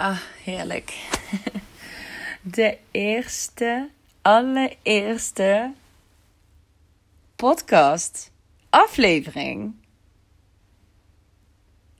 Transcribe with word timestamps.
Ah, 0.00 0.18
heerlijk. 0.44 1.08
De 2.56 2.78
eerste, 2.90 3.88
allereerste 4.22 5.72
podcast 7.36 8.30
aflevering 8.70 9.74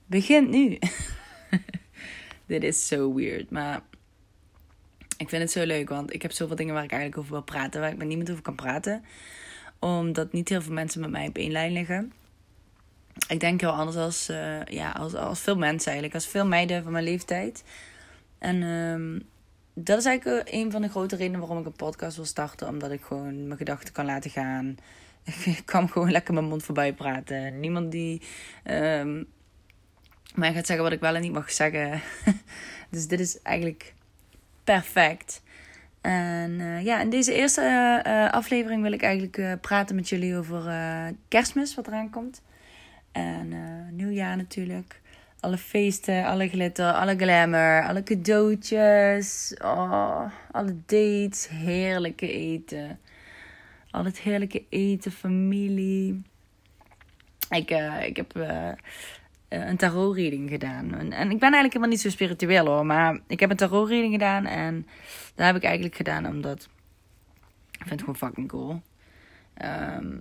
begint 0.05 0.49
nu. 0.49 0.79
Dit 2.45 2.63
is 2.63 2.87
zo 2.87 3.13
weird, 3.13 3.49
maar 3.49 3.81
ik 5.17 5.29
vind 5.29 5.41
het 5.41 5.51
zo 5.51 5.65
leuk, 5.65 5.89
want 5.89 6.13
ik 6.13 6.21
heb 6.21 6.31
zoveel 6.31 6.55
dingen 6.55 6.73
waar 6.73 6.83
ik 6.83 6.91
eigenlijk 6.91 7.21
over 7.21 7.33
wil 7.33 7.43
praten, 7.43 7.81
waar 7.81 7.91
ik 7.91 7.97
met 7.97 8.07
niemand 8.07 8.31
over 8.31 8.43
kan 8.43 8.55
praten, 8.55 9.05
omdat 9.79 10.31
niet 10.31 10.49
heel 10.49 10.61
veel 10.61 10.73
mensen 10.73 11.01
met 11.01 11.11
mij 11.11 11.27
op 11.27 11.37
één 11.37 11.51
lijn 11.51 11.73
liggen. 11.73 12.13
Ik 13.27 13.39
denk 13.39 13.61
heel 13.61 13.69
anders 13.69 13.97
als, 13.97 14.29
uh, 14.29 14.63
ja, 14.63 14.91
als, 14.91 15.13
als 15.13 15.39
veel 15.39 15.57
mensen 15.57 15.91
eigenlijk, 15.91 16.23
als 16.23 16.31
veel 16.31 16.45
meiden 16.45 16.83
van 16.83 16.91
mijn 16.91 17.03
leeftijd. 17.03 17.63
En 18.41 18.63
um, 18.63 19.21
dat 19.73 19.97
is 19.97 20.05
eigenlijk 20.05 20.49
een 20.51 20.71
van 20.71 20.81
de 20.81 20.89
grote 20.89 21.15
redenen 21.15 21.39
waarom 21.39 21.59
ik 21.59 21.65
een 21.65 21.71
podcast 21.71 22.15
wil 22.15 22.25
starten. 22.25 22.67
Omdat 22.67 22.91
ik 22.91 23.01
gewoon 23.01 23.47
mijn 23.47 23.57
gedachten 23.57 23.93
kan 23.93 24.05
laten 24.05 24.31
gaan. 24.31 24.77
Ik 25.45 25.61
kan 25.65 25.89
gewoon 25.89 26.11
lekker 26.11 26.33
mijn 26.33 26.45
mond 26.45 26.63
voorbij 26.63 26.93
praten. 26.93 27.59
Niemand 27.59 27.91
die 27.91 28.21
um, 28.65 29.27
mij 30.35 30.53
gaat 30.53 30.65
zeggen 30.65 30.83
wat 30.83 30.93
ik 30.93 30.99
wel 30.99 31.15
en 31.15 31.21
niet 31.21 31.31
mag 31.31 31.51
zeggen. 31.51 32.01
dus 32.91 33.07
dit 33.07 33.19
is 33.19 33.41
eigenlijk 33.41 33.93
perfect. 34.63 35.41
En 36.01 36.51
uh, 36.59 36.83
ja, 36.83 37.01
in 37.01 37.09
deze 37.09 37.33
eerste 37.33 37.61
uh, 38.07 38.29
aflevering 38.29 38.81
wil 38.81 38.91
ik 38.91 39.01
eigenlijk 39.01 39.61
praten 39.61 39.95
met 39.95 40.09
jullie 40.09 40.37
over 40.37 40.63
kerstmis, 41.27 41.75
wat 41.75 41.87
eraan 41.87 42.09
komt. 42.09 42.41
En 43.11 43.53
nieuwjaar 43.95 44.37
natuurlijk 44.37 45.00
alle 45.41 45.57
feesten, 45.57 46.25
alle 46.25 46.47
glitter, 46.49 46.93
alle 46.93 47.15
glamour, 47.15 47.87
alle 47.87 48.03
cadeautjes. 48.03 49.55
Oh, 49.63 50.31
alle 50.51 50.75
dates, 50.85 51.47
heerlijke 51.49 52.31
eten. 52.31 52.99
Al 53.91 54.05
het 54.05 54.19
heerlijke 54.19 54.63
eten, 54.69 55.11
familie. 55.11 56.21
Ik, 57.49 57.71
uh, 57.71 58.05
ik 58.05 58.15
heb 58.15 58.37
uh, 58.37 58.71
een 59.49 59.77
tarot-reading 59.77 60.49
gedaan. 60.49 60.93
En, 60.93 61.11
en, 61.11 61.31
ik 61.31 61.39
ben 61.39 61.53
eigenlijk 61.53 61.73
helemaal 61.73 61.89
niet 61.89 62.01
zo 62.01 62.09
spiritueel 62.09 62.65
hoor. 62.65 62.85
Maar 62.85 63.19
ik 63.27 63.39
heb 63.39 63.49
een 63.49 63.57
tarot-reading 63.57 64.11
gedaan. 64.11 64.45
En 64.45 64.87
dat 65.35 65.45
heb 65.45 65.55
ik 65.55 65.63
eigenlijk 65.63 65.95
gedaan 65.95 66.27
omdat... 66.27 66.69
Ik 67.71 67.87
vind 67.87 67.89
het 67.89 67.99
gewoon 67.99 68.15
fucking 68.15 68.47
cool. 68.47 68.81
Um, 69.97 70.19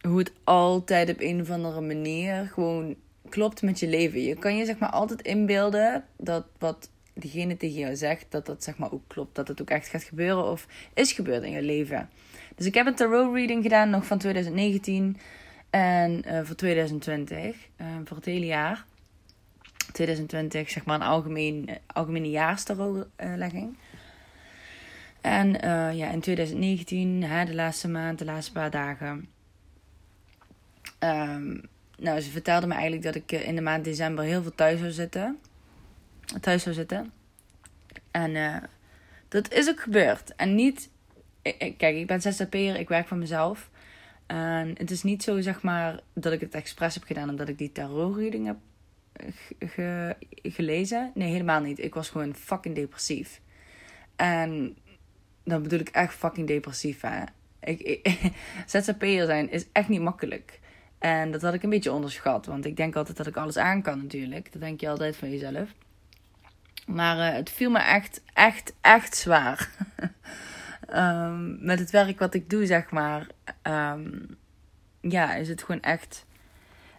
hoe 0.00 0.18
het 0.18 0.32
altijd 0.44 1.10
op 1.10 1.20
een 1.20 1.40
of 1.40 1.50
andere 1.50 1.80
manier 1.80 2.50
gewoon 2.52 2.96
klopt 3.28 3.62
met 3.62 3.80
je 3.80 3.88
leven. 3.88 4.20
Je 4.22 4.34
kan 4.34 4.56
je 4.56 4.64
zeg 4.64 4.78
maar 4.78 4.90
altijd 4.90 5.22
inbeelden 5.22 6.04
dat 6.16 6.44
wat 6.58 6.90
diegene 7.14 7.56
tegen 7.56 7.78
jou 7.78 7.96
zegt, 7.96 8.26
dat 8.28 8.46
dat 8.46 8.64
zeg 8.64 8.78
maar 8.78 8.92
ook 8.92 9.02
klopt. 9.06 9.34
Dat 9.34 9.48
het 9.48 9.60
ook 9.60 9.70
echt 9.70 9.88
gaat 9.88 10.02
gebeuren 10.02 10.44
of 10.44 10.66
is 10.94 11.12
gebeurd 11.12 11.42
in 11.42 11.50
je 11.50 11.62
leven. 11.62 12.08
Dus 12.54 12.66
ik 12.66 12.74
heb 12.74 12.86
een 12.86 12.94
tarot 12.94 13.34
reading 13.34 13.62
gedaan 13.62 13.90
nog 13.90 14.06
van 14.06 14.18
2019 14.18 15.16
en 15.70 16.22
uh, 16.26 16.40
voor 16.42 16.54
2020, 16.54 17.38
uh, 17.38 17.46
eh, 17.76 17.86
voor 18.04 18.16
het 18.16 18.26
hele 18.26 18.46
jaar. 18.46 18.84
2020 19.92 20.70
zeg 20.70 20.84
maar 20.84 20.94
een 20.94 21.06
algemeen, 21.06 21.68
algemene 21.86 22.30
jaarstarotlegging. 22.30 23.76
En 25.20 25.52
ja, 25.96 26.10
in 26.10 26.20
2019, 26.20 27.22
hè, 27.22 27.44
de 27.44 27.54
laatste 27.54 27.88
maand, 27.88 28.18
de 28.18 28.24
laatste 28.24 28.52
paar 28.52 28.70
dagen, 28.70 29.28
um, 30.98 31.62
nou, 32.00 32.20
ze 32.20 32.30
vertelde 32.30 32.66
me 32.66 32.72
eigenlijk 32.72 33.02
dat 33.02 33.14
ik 33.14 33.32
eh, 33.32 33.48
in 33.48 33.54
de 33.54 33.60
maand 33.60 33.84
december 33.84 34.24
heel 34.24 34.42
veel 34.42 34.54
thuis 34.54 34.78
zou 34.78 34.90
zitten. 34.90 35.38
Thuis 36.40 36.62
zou 36.62 36.74
zitten. 36.74 37.12
En 38.10 38.30
uh, 38.34 38.56
dat 39.28 39.52
is 39.52 39.68
ook 39.68 39.80
gebeurd. 39.80 40.34
En 40.36 40.54
niet... 40.54 40.90
Kijk, 41.76 41.96
ik 41.96 42.06
ben 42.06 42.20
zzp'er, 42.20 42.76
ik 42.76 42.88
werk 42.88 43.08
voor 43.08 43.16
mezelf. 43.16 43.70
En 44.26 44.74
het 44.78 44.90
is 44.90 45.02
niet 45.02 45.22
zo, 45.22 45.40
zeg 45.40 45.62
maar, 45.62 46.00
dat 46.12 46.32
ik 46.32 46.40
het 46.40 46.54
expres 46.54 46.94
heb 46.94 47.02
gedaan 47.02 47.28
omdat 47.28 47.48
ik 47.48 47.58
die 47.58 47.72
tarot-reading 47.72 48.46
heb 48.46 48.56
ge 49.58 50.16
gelezen. 50.42 51.10
Nee, 51.14 51.30
helemaal 51.30 51.60
niet. 51.60 51.78
Ik 51.78 51.94
was 51.94 52.08
gewoon 52.08 52.34
fucking 52.34 52.74
depressief. 52.74 53.40
En 54.16 54.76
dan 55.44 55.62
bedoel 55.62 55.78
ik 55.78 55.88
echt 55.88 56.14
fucking 56.14 56.46
depressief, 56.46 57.00
hè. 57.00 57.22
Ik, 57.60 58.10
zzp'er 58.66 59.26
zijn 59.26 59.50
is 59.50 59.66
echt 59.72 59.88
niet 59.88 60.00
makkelijk. 60.00 60.59
En 61.00 61.30
dat 61.30 61.42
had 61.42 61.54
ik 61.54 61.62
een 61.62 61.70
beetje 61.70 61.92
onderschat. 61.92 62.46
Want 62.46 62.64
ik 62.64 62.76
denk 62.76 62.96
altijd 62.96 63.16
dat 63.16 63.26
ik 63.26 63.36
alles 63.36 63.56
aan 63.56 63.82
kan 63.82 63.98
natuurlijk. 63.98 64.52
Dat 64.52 64.62
denk 64.62 64.80
je 64.80 64.88
altijd 64.88 65.16
van 65.16 65.30
jezelf. 65.30 65.68
Maar 66.86 67.16
uh, 67.16 67.36
het 67.36 67.50
viel 67.50 67.70
me 67.70 67.78
echt, 67.78 68.22
echt, 68.32 68.72
echt 68.80 69.16
zwaar. 69.16 69.70
um, 70.94 71.58
met 71.66 71.78
het 71.78 71.90
werk 71.90 72.18
wat 72.18 72.34
ik 72.34 72.50
doe, 72.50 72.66
zeg 72.66 72.90
maar. 72.90 73.26
Um, 73.62 74.36
ja, 75.00 75.34
is 75.34 75.48
het 75.48 75.62
gewoon 75.62 75.80
echt... 75.80 76.26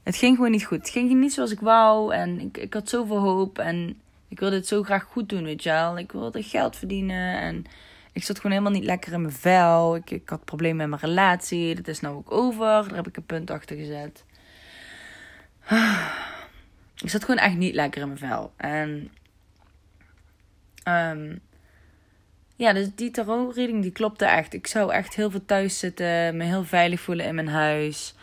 Het 0.03 0.15
ging 0.15 0.35
gewoon 0.35 0.51
niet 0.51 0.65
goed. 0.65 0.77
Het 0.77 0.89
ging 0.89 1.13
niet 1.13 1.33
zoals 1.33 1.51
ik 1.51 1.59
wou. 1.59 2.13
En 2.13 2.39
ik, 2.39 2.57
ik 2.57 2.73
had 2.73 2.89
zoveel 2.89 3.19
hoop. 3.19 3.59
En 3.59 4.01
ik 4.27 4.39
wilde 4.39 4.55
het 4.55 4.67
zo 4.67 4.83
graag 4.83 5.03
goed 5.03 5.29
doen, 5.29 5.43
weet 5.43 5.63
je 5.63 5.69
wel. 5.69 5.97
Ik 5.97 6.11
wilde 6.11 6.43
geld 6.43 6.75
verdienen. 6.75 7.39
En 7.39 7.65
ik 8.11 8.23
zat 8.23 8.35
gewoon 8.35 8.51
helemaal 8.51 8.79
niet 8.79 8.83
lekker 8.83 9.13
in 9.13 9.21
mijn 9.21 9.33
vel. 9.33 9.95
Ik, 9.95 10.11
ik 10.11 10.29
had 10.29 10.45
problemen 10.45 10.89
met 10.89 10.99
mijn 10.99 11.13
relatie. 11.13 11.75
Dat 11.75 11.87
is 11.87 11.99
nou 11.99 12.15
ook 12.15 12.31
over. 12.31 12.65
Daar 12.65 12.95
heb 12.95 13.07
ik 13.07 13.17
een 13.17 13.25
punt 13.25 13.49
achter 13.49 13.75
gezet. 13.75 14.25
Ik 17.03 17.09
zat 17.09 17.23
gewoon 17.23 17.39
echt 17.39 17.55
niet 17.55 17.75
lekker 17.75 18.01
in 18.01 18.07
mijn 18.07 18.19
vel. 18.19 18.53
En 18.57 19.11
um, 20.87 21.41
ja, 22.55 22.73
dus 22.73 22.87
die 22.95 23.11
tarot-reading 23.11 23.81
die 23.81 23.91
klopte 23.91 24.25
echt. 24.25 24.53
Ik 24.53 24.67
zou 24.67 24.91
echt 24.91 25.15
heel 25.15 25.31
veel 25.31 25.45
thuis 25.45 25.79
zitten. 25.79 26.37
Me 26.37 26.43
heel 26.43 26.63
veilig 26.63 26.99
voelen 26.99 27.25
in 27.25 27.35
mijn 27.35 27.47
huis. 27.47 28.15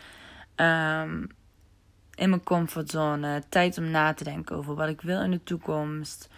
Um, 0.55 1.29
in 2.15 2.29
mijn 2.29 2.43
comfortzone. 2.43 3.43
Tijd 3.49 3.77
om 3.77 3.91
na 3.91 4.13
te 4.13 4.23
denken 4.23 4.55
over 4.55 4.75
wat 4.75 4.89
ik 4.89 5.01
wil 5.01 5.21
in 5.21 5.31
de 5.31 5.43
toekomst. 5.43 6.29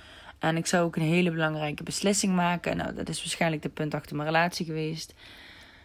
En 0.42 0.58
ik 0.58 0.66
zou 0.66 0.86
ook 0.86 0.96
een 0.96 1.02
hele 1.02 1.32
belangrijke 1.32 1.84
beslissing 1.84 2.36
maken. 2.36 2.78
Nou, 2.78 2.94
dat 2.94 3.10
is 3.10 3.20
waarschijnlijk 3.20 3.62
de 3.62 3.70
punt 3.70 3.94
achter 3.94 4.16
mijn 4.16 4.28
relatie 4.28 4.66
geweest. 4.66 5.14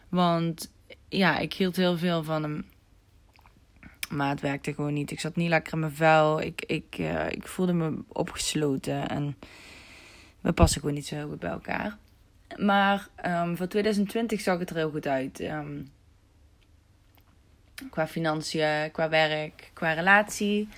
Want 0.09 0.73
ja, 1.09 1.39
ik 1.39 1.53
hield 1.53 1.77
heel 1.77 1.99
veel 1.99 2.25
van 2.25 2.43
hem. 2.43 2.65
Maar 4.09 4.29
het 4.29 4.41
werkte 4.41 4.75
gewoon 4.75 4.93
niet. 4.93 5.11
Ik 5.11 5.21
zat 5.21 5.37
niet 5.37 5.49
lekker 5.49 5.73
in 5.73 5.79
mijn 5.79 5.93
vel. 5.93 6.41
Ik, 6.41 6.65
ik, 6.67 6.99
uh, 6.99 7.31
ik 7.31 7.47
voelde 7.47 7.73
me 7.73 8.03
opgesloten. 8.09 9.09
En 9.09 9.37
we 10.41 10.53
passen 10.53 10.81
gewoon 10.81 10.95
niet 10.95 11.07
zo 11.07 11.15
heel 11.15 11.29
goed 11.29 11.41
bij 11.41 11.51
elkaar. 11.51 11.97
Maar 12.57 13.09
um, 13.27 13.57
voor 13.57 13.69
2020 13.69 14.41
zag 14.41 14.59
het 14.59 14.71
er 14.71 14.77
heel 14.77 14.91
goed 14.91 15.07
uit. 15.07 15.41
Um, 15.41 15.91
qua 17.91 18.07
financiën, 18.07 18.91
qua 18.93 19.09
werk, 19.09 19.71
qua 19.73 19.93
relatie. 19.93 20.69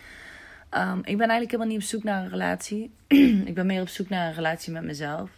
Um, 0.71 0.99
ik 0.99 1.17
ben 1.17 1.29
eigenlijk 1.29 1.51
helemaal 1.51 1.73
niet 1.73 1.83
op 1.83 1.89
zoek 1.89 2.03
naar 2.03 2.23
een 2.23 2.31
relatie. 2.31 2.91
ik 3.51 3.55
ben 3.55 3.67
meer 3.67 3.81
op 3.81 3.89
zoek 3.89 4.09
naar 4.09 4.29
een 4.29 4.34
relatie 4.34 4.73
met 4.73 4.83
mezelf. 4.83 5.31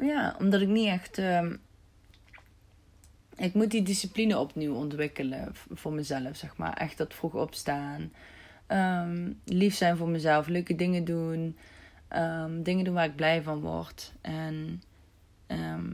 Ja, 0.00 0.36
omdat 0.38 0.60
ik 0.60 0.68
niet 0.68 0.88
echt. 0.88 1.18
Um, 1.18 1.60
ik 3.36 3.54
moet 3.54 3.70
die 3.70 3.82
discipline 3.82 4.38
opnieuw 4.38 4.74
ontwikkelen 4.74 5.48
voor 5.70 5.92
mezelf, 5.92 6.36
zeg 6.36 6.56
maar. 6.56 6.76
Echt 6.76 6.98
dat 6.98 7.14
vroeg 7.14 7.34
opstaan. 7.34 8.12
Um, 8.68 9.40
lief 9.44 9.74
zijn 9.74 9.96
voor 9.96 10.08
mezelf. 10.08 10.46
Leuke 10.46 10.74
dingen 10.74 11.04
doen. 11.04 11.56
dingen 12.62 12.84
doen 12.84 12.94
waar 12.94 13.04
ik 13.04 13.16
blij 13.16 13.42
van 13.42 13.60
word. 13.60 14.12
En 14.20 14.82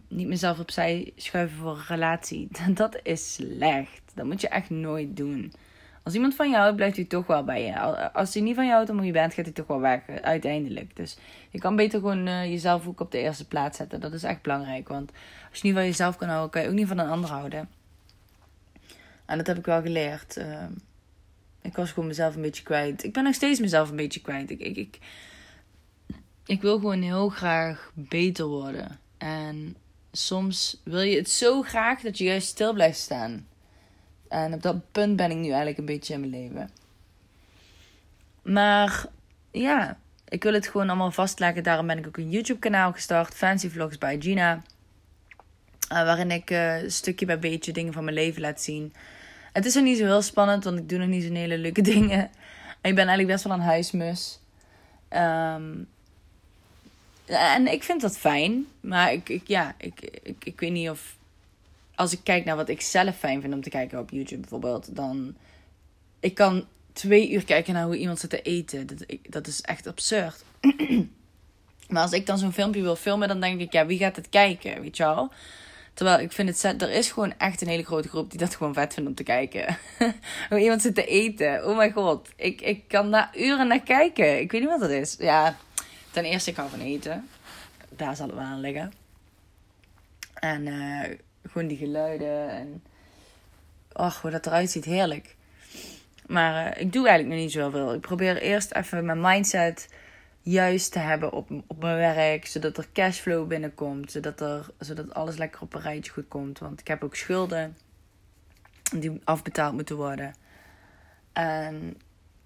niet 0.09 0.27
mezelf 0.27 0.59
opzij 0.59 1.12
schuiven 1.17 1.59
voor 1.59 1.77
een 1.77 1.87
relatie. 1.87 2.49
Dat 2.75 3.00
is 3.03 3.35
slecht. 3.35 4.03
Dat 4.15 4.27
moet 4.27 4.41
je 4.41 4.49
echt 4.49 4.71
nooit 4.71 5.17
doen. 5.17 5.53
Als 6.08 6.16
iemand 6.16 6.34
van 6.34 6.50
jou 6.50 6.60
houdt, 6.60 6.76
blijft 6.76 6.96
hij 6.96 7.04
toch 7.04 7.26
wel 7.26 7.44
bij 7.44 7.64
je. 7.64 7.78
Als 8.12 8.34
hij 8.34 8.42
niet 8.42 8.54
van 8.54 8.64
jou 8.64 8.76
houdt, 8.76 8.92
dan 8.96 9.06
je 9.06 9.12
bent, 9.12 9.34
gaat 9.34 9.44
hij 9.44 9.54
toch 9.54 9.66
wel 9.66 9.80
weg, 9.80 10.06
eh, 10.06 10.16
uiteindelijk. 10.16 10.96
Dus 10.96 11.16
je 11.50 11.58
kan 11.58 11.76
beter 11.76 12.00
gewoon 12.00 12.26
uh, 12.26 12.44
jezelf 12.44 12.87
ook 12.87 13.00
op 13.00 13.10
de 13.10 13.19
eerste 13.19 13.46
plaats 13.46 13.76
zetten. 13.76 14.00
Dat 14.00 14.12
is 14.12 14.22
echt 14.22 14.43
belangrijk. 14.43 14.88
Want 14.88 15.10
als 15.50 15.60
je 15.60 15.66
niet 15.66 15.76
van 15.76 15.84
jezelf 15.84 16.16
kan 16.16 16.28
houden, 16.28 16.50
kan 16.50 16.62
je 16.62 16.69
ook 16.69 16.75
niet 16.75 16.88
van 16.88 16.99
een 16.99 17.08
ander 17.08 17.31
houden. 17.31 17.69
En 19.26 19.37
dat 19.37 19.46
heb 19.46 19.58
ik 19.58 19.64
wel 19.64 19.82
geleerd. 19.82 20.37
Uh, 20.37 20.64
ik 21.62 21.76
was 21.76 21.90
gewoon 21.90 22.08
mezelf 22.08 22.34
een 22.34 22.43
beetje 22.43 22.62
kwijt. 22.62 23.04
Ik 23.04 23.12
ben 23.12 23.25
nog 23.25 23.34
steeds 23.34 23.61
mezelf 23.61 23.90
een 23.90 23.96
beetje 23.96 24.20
kwijt. 24.20 24.50
Ik, 24.50 24.61
ik, 24.61 24.76
ik, 24.76 24.99
ik 26.46 26.61
wil 26.61 26.78
gewoon 26.78 27.02
heel 27.02 27.28
graag 27.28 27.93
beter 27.94 28.46
worden. 28.46 28.99
En 29.19 29.76
soms 30.12 30.81
wil 30.84 31.00
je 31.00 31.16
het 31.16 31.31
zo 31.31 31.62
graag 31.62 32.00
dat 32.00 32.19
je 32.19 32.25
juist 32.25 32.49
stil 32.49 32.72
blijft 32.72 32.99
staan. 32.99 33.48
En 34.28 34.54
op 34.54 34.62
dat 34.62 34.92
punt 34.92 35.16
ben 35.16 35.30
ik 35.30 35.36
nu 35.36 35.46
eigenlijk 35.46 35.78
een 35.78 35.84
beetje 35.84 36.14
in 36.14 36.20
mijn 36.20 36.32
leven. 36.32 36.70
Maar 38.42 39.06
ja, 39.50 39.98
ik 40.28 40.42
wil 40.42 40.52
het 40.52 40.69
gewoon 40.69 40.88
allemaal 40.88 41.10
vastleggen. 41.10 41.62
Daarom 41.62 41.86
ben 41.86 41.98
ik 41.98 42.06
ook 42.06 42.16
een 42.16 42.30
YouTube-kanaal 42.30 42.92
gestart, 42.92 43.34
Fancy 43.34 43.69
Vlogs 43.69 43.98
bij 43.98 44.16
Gina. 44.20 44.62
Uh, 45.92 46.02
waarin 46.04 46.30
ik 46.30 46.50
uh, 46.50 46.76
stukje 46.86 47.26
bij 47.26 47.38
beetje 47.38 47.72
dingen 47.72 47.92
van 47.92 48.04
mijn 48.04 48.16
leven 48.16 48.40
laat 48.40 48.60
zien. 48.60 48.92
Het 49.52 49.66
is 49.66 49.75
nog 49.75 49.84
niet 49.84 49.98
zo 49.98 50.04
heel 50.04 50.22
spannend, 50.22 50.64
want 50.64 50.78
ik 50.78 50.88
doe 50.88 50.98
nog 50.98 51.08
niet 51.08 51.25
zo'n 51.25 51.34
hele 51.34 51.58
leuke 51.58 51.82
dingen. 51.92 52.30
ik 52.80 52.94
ben 52.94 53.08
eigenlijk 53.08 53.28
best 53.28 53.44
wel 53.44 53.52
een 53.52 53.60
huismus. 53.60 54.40
Um, 55.10 55.88
En 57.26 57.66
ik 57.66 57.82
vind 57.82 58.00
dat 58.00 58.19
fijn. 58.19 58.66
Maar 58.80 59.12
ik, 59.12 59.28
ik 59.28 59.46
ja, 59.46 59.75
ik, 59.78 60.00
ik, 60.22 60.44
ik 60.44 60.60
weet 60.60 60.72
niet 60.72 60.90
of. 60.90 61.16
Als 61.99 62.12
ik 62.12 62.21
kijk 62.23 62.45
naar 62.45 62.56
wat 62.56 62.69
ik 62.69 62.81
zelf 62.81 63.17
fijn 63.17 63.41
vind 63.41 63.55
om 63.55 63.62
te 63.62 63.71
kijken 63.71 63.99
op 63.99 64.11
YouTube 64.11 64.41
bijvoorbeeld, 64.41 64.97
dan. 64.97 65.37
Ik 66.21 66.35
kan 66.35 66.67
twee 66.93 67.31
uur 67.31 67.45
kijken 67.45 67.75
naar 67.75 67.85
hoe 67.85 67.97
iemand 67.97 68.19
zit 68.19 68.31
te 68.31 68.43
eten. 68.43 68.87
Dat, 68.87 69.05
dat 69.23 69.47
is 69.47 69.61
echt 69.61 69.87
absurd. 69.87 70.45
maar 71.93 72.03
als 72.03 72.12
ik 72.12 72.27
dan 72.27 72.39
zo'n 72.39 72.53
filmpje 72.53 72.83
wil 72.83 72.97
filmen, 72.97 73.29
dan 73.29 73.41
denk 73.41 73.61
ik, 73.61 73.73
ja, 73.73 73.87
wie 73.87 73.99
gaat 73.99 74.17
het 74.17 74.29
kijken? 74.29 74.81
Weet 74.81 74.97
je 74.97 75.03
wel? 75.03 75.33
Terwijl 75.95 76.21
ik 76.21 76.33
vind 76.33 76.62
het, 76.62 76.83
er 76.83 76.91
is 76.91 77.11
gewoon 77.11 77.35
echt 77.39 77.61
een 77.61 77.69
hele 77.69 77.85
grote 77.85 78.09
groep 78.09 78.31
die 78.31 78.39
dat 78.39 78.55
gewoon 78.55 78.75
vet 78.75 78.95
vindt 78.95 79.09
om 79.09 79.15
te 79.15 79.23
kijken. 79.23 79.79
Hoe 80.49 80.61
iemand 80.61 80.83
zit 80.83 80.95
te 80.95 81.06
eten. 81.06 81.67
Oh 81.67 81.77
mijn 81.77 81.93
god. 81.93 82.29
Ik, 82.37 82.61
ik 82.61 82.89
kan 82.89 83.11
daar 83.11 83.31
uren 83.37 83.67
naar 83.67 83.81
kijken. 83.81 84.41
Ik 84.41 84.53
weet 84.53 84.61
niet 84.61 84.71
wat 84.71 84.81
dat 84.81 84.91
is. 84.91 85.17
Ja, 85.19 85.56
ten 86.11 86.25
eerste, 86.25 86.50
ik 86.50 86.56
hou 86.56 86.71
van 86.71 86.81
eten. 86.81 87.29
Daar 87.89 88.17
zal 88.17 88.27
het 88.27 88.35
wel 88.35 88.45
aan 88.45 88.61
liggen. 88.61 88.93
En 90.35 90.67
uh, 90.67 91.05
gewoon 91.50 91.69
die 91.69 91.77
geluiden. 91.77 92.50
En 92.50 92.83
ach, 93.93 94.23
hoe 94.23 94.31
dat 94.31 94.47
eruit 94.47 94.71
ziet. 94.71 94.85
Heerlijk. 94.85 95.37
Maar 96.27 96.77
uh, 96.77 96.83
ik 96.83 96.93
doe 96.93 97.09
eigenlijk 97.09 97.37
nog 97.37 97.45
niet 97.45 97.55
zoveel. 97.55 97.95
Ik 97.95 98.00
probeer 98.00 98.37
eerst 98.37 98.73
even 98.73 99.05
mijn 99.05 99.21
mindset 99.21 99.89
juist 100.43 100.93
te 100.93 100.99
hebben 100.99 101.33
op, 101.33 101.50
op 101.67 101.83
mijn 101.83 101.97
werk. 101.97 102.47
Zodat 102.47 102.79
er 102.79 102.89
cashflow 102.93 103.49
binnenkomt. 103.49 104.12
Zodat, 104.12 104.41
er, 104.41 104.67
zodat 104.79 105.15
alles 105.15 105.37
lekker 105.37 105.61
op 105.61 105.75
een 105.75 105.81
rijtje 105.81 106.12
goed 106.12 106.29
komt. 106.29 106.59
Want 106.59 106.81
ik 106.81 106.89
heb 106.89 107.05
ook 107.05 107.17
schulden 107.17 107.77
die 108.97 109.21
afbetaald 109.25 109.75
moeten 109.75 109.97
worden. 109.97 110.35
En 111.33 111.97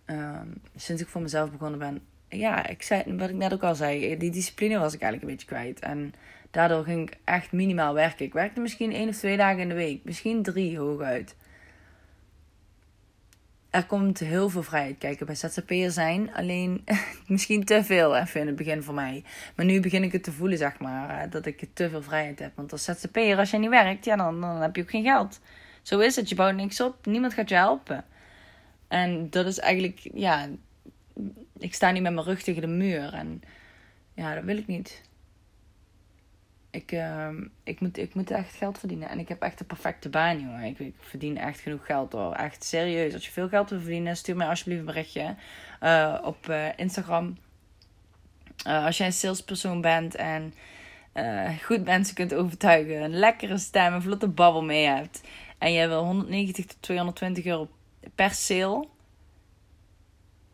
um, 0.07 0.61
sinds 0.77 1.03
ik 1.03 1.09
voor 1.09 1.21
mezelf 1.21 1.51
begonnen 1.51 1.79
ben. 1.79 2.03
Ja, 2.29 2.67
ik 2.67 2.83
zei, 2.83 3.17
wat 3.17 3.29
ik 3.29 3.35
net 3.35 3.53
ook 3.53 3.63
al 3.63 3.75
zei. 3.75 4.17
Die 4.17 4.31
discipline 4.31 4.79
was 4.79 4.95
ik 4.95 5.01
eigenlijk 5.01 5.23
een 5.23 5.37
beetje 5.37 5.57
kwijt. 5.57 5.81
En 5.81 6.15
daardoor 6.53 6.85
ging 6.85 7.11
ik 7.11 7.19
echt 7.25 7.53
minimaal 7.53 7.95
werken. 7.95 8.25
Ik 8.25 8.33
werkte 8.33 8.61
misschien 8.61 8.93
één 8.93 9.09
of 9.09 9.17
twee 9.17 9.37
dagen 9.37 9.61
in 9.61 9.69
de 9.69 9.75
week. 9.75 10.05
Misschien 10.05 10.43
drie 10.43 10.79
hooguit 10.79 11.35
er 13.73 13.87
komt 13.87 14.19
heel 14.19 14.49
veel 14.49 14.63
vrijheid 14.63 14.99
kijken 14.99 15.27
bij 15.27 15.35
ZZP'er 15.35 15.91
zijn. 15.91 16.35
Alleen 16.35 16.85
misschien 17.27 17.65
te 17.65 17.85
veel 17.85 18.17
even 18.17 18.41
in 18.41 18.47
het 18.47 18.57
begin 18.57 18.83
voor 18.83 18.95
mij. 18.95 19.25
Maar 19.57 19.67
nu 19.67 19.81
begin 19.81 20.03
ik 20.03 20.13
het 20.13 20.23
te 20.25 20.33
voelen, 20.33 20.59
zeg 20.59 20.79
maar. 20.79 21.31
Dat 21.31 21.47
ik 21.47 21.69
te 21.73 21.91
veel 21.91 22.03
vrijheid 22.03 22.39
heb. 22.39 22.53
Want 22.55 22.73
als 22.73 22.85
ZZP'er, 22.85 23.39
als 23.39 23.51
je 23.51 23.59
niet 23.59 23.71
werkt, 23.71 24.05
ja, 24.05 24.17
dan, 24.17 24.41
dan 24.41 24.61
heb 24.61 24.77
je 24.77 24.83
ook 24.83 24.91
geen 24.91 25.05
geld. 25.05 25.41
Zo 25.83 25.99
is 25.99 26.17
het. 26.17 26.29
Je 26.29 26.35
bouwt 26.35 26.55
niks 26.55 26.81
op. 26.81 27.07
Niemand 27.07 27.35
gaat 27.35 27.49
je 27.49 27.55
helpen. 27.55 28.05
En 28.89 29.31
dat 29.31 29.47
is 29.47 29.59
eigenlijk, 29.59 30.11
ja... 30.15 30.49
Ik 31.59 31.75
sta 31.75 31.91
niet 31.91 32.03
met 32.03 32.13
mijn 32.13 32.27
rug 32.27 32.43
tegen 32.43 32.61
de 32.61 32.69
muur. 32.69 33.13
En 33.13 33.43
ja, 34.15 34.35
dat 34.35 34.45
wil 34.45 34.57
ik 34.57 34.67
niet. 34.67 35.03
Ik, 36.73 36.93
uh, 36.93 37.29
ik, 37.63 37.81
moet, 37.81 37.99
ik 37.99 38.15
moet 38.15 38.31
echt 38.31 38.55
geld 38.55 38.79
verdienen. 38.79 39.09
En 39.09 39.19
ik 39.19 39.29
heb 39.29 39.43
echt 39.43 39.59
de 39.59 39.65
perfecte 39.65 40.09
baan, 40.09 40.41
jongen. 40.41 40.65
Ik, 40.65 40.79
ik 40.79 40.95
verdien 40.99 41.39
echt 41.39 41.61
genoeg 41.61 41.87
geld 41.87 42.13
hoor. 42.13 42.33
Echt 42.35 42.65
serieus. 42.65 43.15
Als 43.15 43.25
je 43.25 43.31
veel 43.31 43.49
geld 43.49 43.71
wil 43.71 43.81
verdienen, 43.81 44.17
stuur 44.17 44.37
mij 44.37 44.47
alsjeblieft 44.47 44.81
een 44.81 44.87
berichtje 44.87 45.35
uh, 45.83 46.19
op 46.23 46.49
uh, 46.49 46.67
Instagram. 46.77 47.37
Uh, 48.67 48.85
als 48.85 48.97
jij 48.97 49.07
een 49.07 49.13
salespersoon 49.13 49.81
bent 49.81 50.15
en 50.15 50.55
goed 51.63 51.85
mensen 51.85 52.15
kunt 52.15 52.35
overtuigen, 52.35 53.03
een 53.03 53.19
lekkere 53.19 53.59
stem, 53.59 53.93
een 53.93 54.03
vlotte 54.03 54.29
babbel 54.29 54.65
mee 54.65 54.87
hebt. 54.87 55.21
En 55.59 55.73
jij 55.73 55.89
wil 55.89 56.05
190 56.05 56.67
tot 56.67 56.77
220 56.81 57.45
euro 57.45 57.69
per 58.15 58.31
sale 58.31 58.89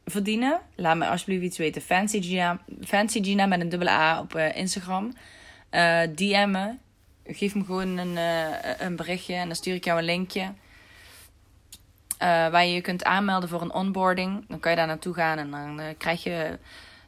verdienen. 0.05 0.61
Laat 0.75 0.97
me 0.97 1.09
alsjeblieft 1.09 1.45
iets 1.45 1.59
weten. 1.59 1.83
Fancy 1.83 2.23
Gina, 2.23 2.61
Fancy 2.81 3.23
Gina 3.23 3.47
met 3.47 3.61
een 3.61 3.69
dubbele 3.69 3.91
A 3.91 4.21
op 4.21 4.35
Instagram 4.35 5.13
uh, 5.71 6.03
DM'en. 6.15 6.81
Geef 7.25 7.55
me 7.55 7.65
gewoon 7.65 7.97
een, 7.97 8.13
uh, 8.13 8.81
een 8.81 8.97
berichtje 8.97 9.35
en 9.35 9.47
dan 9.47 9.57
stuur 9.57 9.75
ik 9.75 9.85
jou 9.85 9.99
een 9.99 10.05
linkje. 10.05 10.41
Uh, 10.43 10.53
waar 12.49 12.65
je 12.65 12.73
je 12.73 12.81
kunt 12.81 13.05
aanmelden 13.05 13.49
voor 13.49 13.61
een 13.61 13.73
onboarding. 13.73 14.45
Dan 14.49 14.61
kan 14.61 14.71
je 14.71 14.77
daar 14.77 14.87
naartoe 14.87 15.15
gaan 15.15 15.39
en 15.39 15.51
dan 15.51 15.81
krijg 15.99 16.23
je 16.23 16.59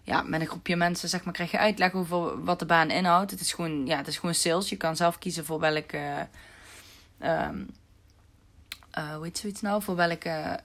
ja, 0.03 0.23
met 0.23 0.41
een 0.41 0.47
groepje 0.47 0.77
mensen 0.77 1.09
zeg 1.09 1.25
maar, 1.25 1.33
krijg 1.33 1.51
je 1.51 1.59
uitleg 1.59 1.93
over 1.93 2.45
wat 2.45 2.59
de 2.59 2.67
baan 2.67 2.91
inhoudt. 2.91 3.31
Het 3.31 3.41
is 3.41 3.53
gewoon, 3.53 3.87
ja, 3.87 3.97
het 3.97 4.07
is 4.07 4.19
gewoon 4.19 4.35
sales. 4.35 4.69
Je 4.69 4.77
kan 4.77 4.97
zelf 4.97 5.19
kiezen 5.19 5.45
voor 5.45 5.61
welke. 5.61 6.29
Uh, 7.23 7.49
hoe 9.15 9.25
heet 9.25 9.39
zoiets 9.39 9.61
nou? 9.61 9.83
Voor 9.83 9.97
welke 9.97 10.61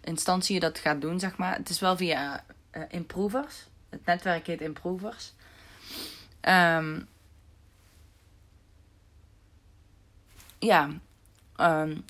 instantie 0.00 0.54
je 0.54 0.60
dat 0.60 0.78
gaat 0.78 1.00
doen, 1.00 1.20
zeg 1.20 1.36
maar. 1.36 1.56
Het 1.56 1.68
is 1.68 1.80
wel 1.80 1.96
via 1.96 2.44
Improvers. 2.88 3.66
Het 3.88 4.04
netwerk 4.04 4.46
heet 4.46 4.60
Improvers. 4.60 5.32
Um, 6.48 7.08
ja, 10.58 10.88
um, 11.56 12.04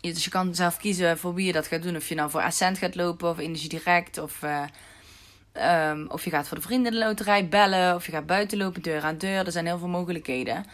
dus 0.00 0.24
je 0.24 0.30
kan 0.30 0.54
zelf 0.54 0.76
kiezen 0.76 1.18
voor 1.18 1.34
wie 1.34 1.46
je 1.46 1.52
dat 1.52 1.66
gaat 1.66 1.82
doen. 1.82 1.96
Of 1.96 2.08
je 2.08 2.14
nou 2.14 2.30
voor 2.30 2.42
Ascent 2.42 2.78
gaat 2.78 2.94
lopen 2.94 3.28
of 3.28 3.38
Energie 3.38 3.68
Direct. 3.68 4.18
Of, 4.18 4.42
uh, 4.42 4.64
um, 5.90 6.10
of 6.10 6.24
je 6.24 6.30
gaat 6.30 6.48
voor 6.48 6.56
de 6.56 6.62
vriendenloterij 6.62 7.48
bellen. 7.48 7.94
Of 7.94 8.06
je 8.06 8.12
gaat 8.12 8.26
buiten 8.26 8.58
lopen, 8.58 8.82
deur 8.82 9.02
aan 9.02 9.18
deur. 9.18 9.46
Er 9.46 9.52
zijn 9.52 9.66
heel 9.66 9.78
veel 9.78 9.88
mogelijkheden. 9.88 10.64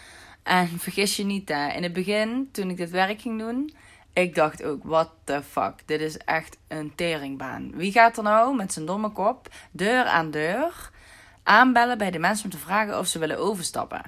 En 0.43 0.69
vergis 0.69 1.17
je 1.17 1.25
niet, 1.25 1.49
hè, 1.49 1.69
in 1.73 1.83
het 1.83 1.93
begin, 1.93 2.49
toen 2.53 2.71
ik 2.71 2.77
dit 2.77 2.91
werk 2.91 3.21
ging 3.21 3.39
doen, 3.39 3.75
ik 4.13 4.35
dacht 4.35 4.63
ook, 4.63 4.85
what 4.85 5.11
the 5.25 5.43
fuck, 5.43 5.75
dit 5.87 6.01
is 6.01 6.17
echt 6.17 6.57
een 6.69 6.95
teringbaan. 6.95 7.77
Wie 7.77 7.93
gaat 7.93 8.17
er 8.17 8.23
nou 8.23 8.57
met 8.57 8.73
zijn 8.73 8.87
domme 8.87 9.11
kop 9.11 9.49
deur 9.71 10.05
aan 10.05 10.31
deur 10.31 10.91
aanbellen 11.43 11.99
bij 11.99 12.11
de 12.11 12.19
mensen 12.19 12.45
om 12.45 12.51
te 12.51 12.59
vragen 12.59 12.99
of 12.99 13.07
ze 13.07 13.19
willen 13.19 13.39
overstappen? 13.39 14.03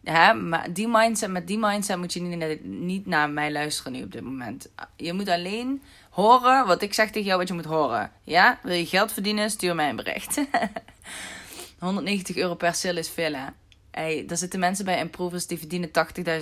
Ja, 0.00 0.32
maar 0.32 0.72
die 0.72 0.88
mindset, 0.88 1.30
met 1.30 1.46
die 1.46 1.58
mindset 1.58 1.96
moet 1.96 2.12
je 2.12 2.20
niet, 2.20 2.64
niet 2.64 3.06
naar 3.06 3.30
mij 3.30 3.52
luisteren 3.52 3.92
nu 3.92 4.02
op 4.02 4.12
dit 4.12 4.22
moment. 4.22 4.68
Je 4.96 5.12
moet 5.12 5.28
alleen 5.28 5.82
horen 6.10 6.66
wat 6.66 6.82
ik 6.82 6.94
zeg 6.94 7.10
tegen 7.10 7.26
jou, 7.26 7.38
wat 7.38 7.48
je 7.48 7.54
moet 7.54 7.64
horen. 7.64 8.12
Ja? 8.22 8.58
Wil 8.62 8.74
je 8.74 8.86
geld 8.86 9.12
verdienen? 9.12 9.50
Stuur 9.50 9.74
mij 9.74 9.88
een 9.88 9.96
bericht. 9.96 10.40
190 11.78 12.36
euro 12.36 12.54
per 12.54 12.74
sale 12.74 12.98
is 12.98 13.10
veel, 13.10 13.32
hè? 13.32 13.46
Hey, 13.90 14.26
er 14.28 14.36
zitten 14.36 14.60
mensen 14.60 14.84
bij 14.84 14.98
Improvers 14.98 15.46
die 15.46 15.58
verdienen 15.58 15.90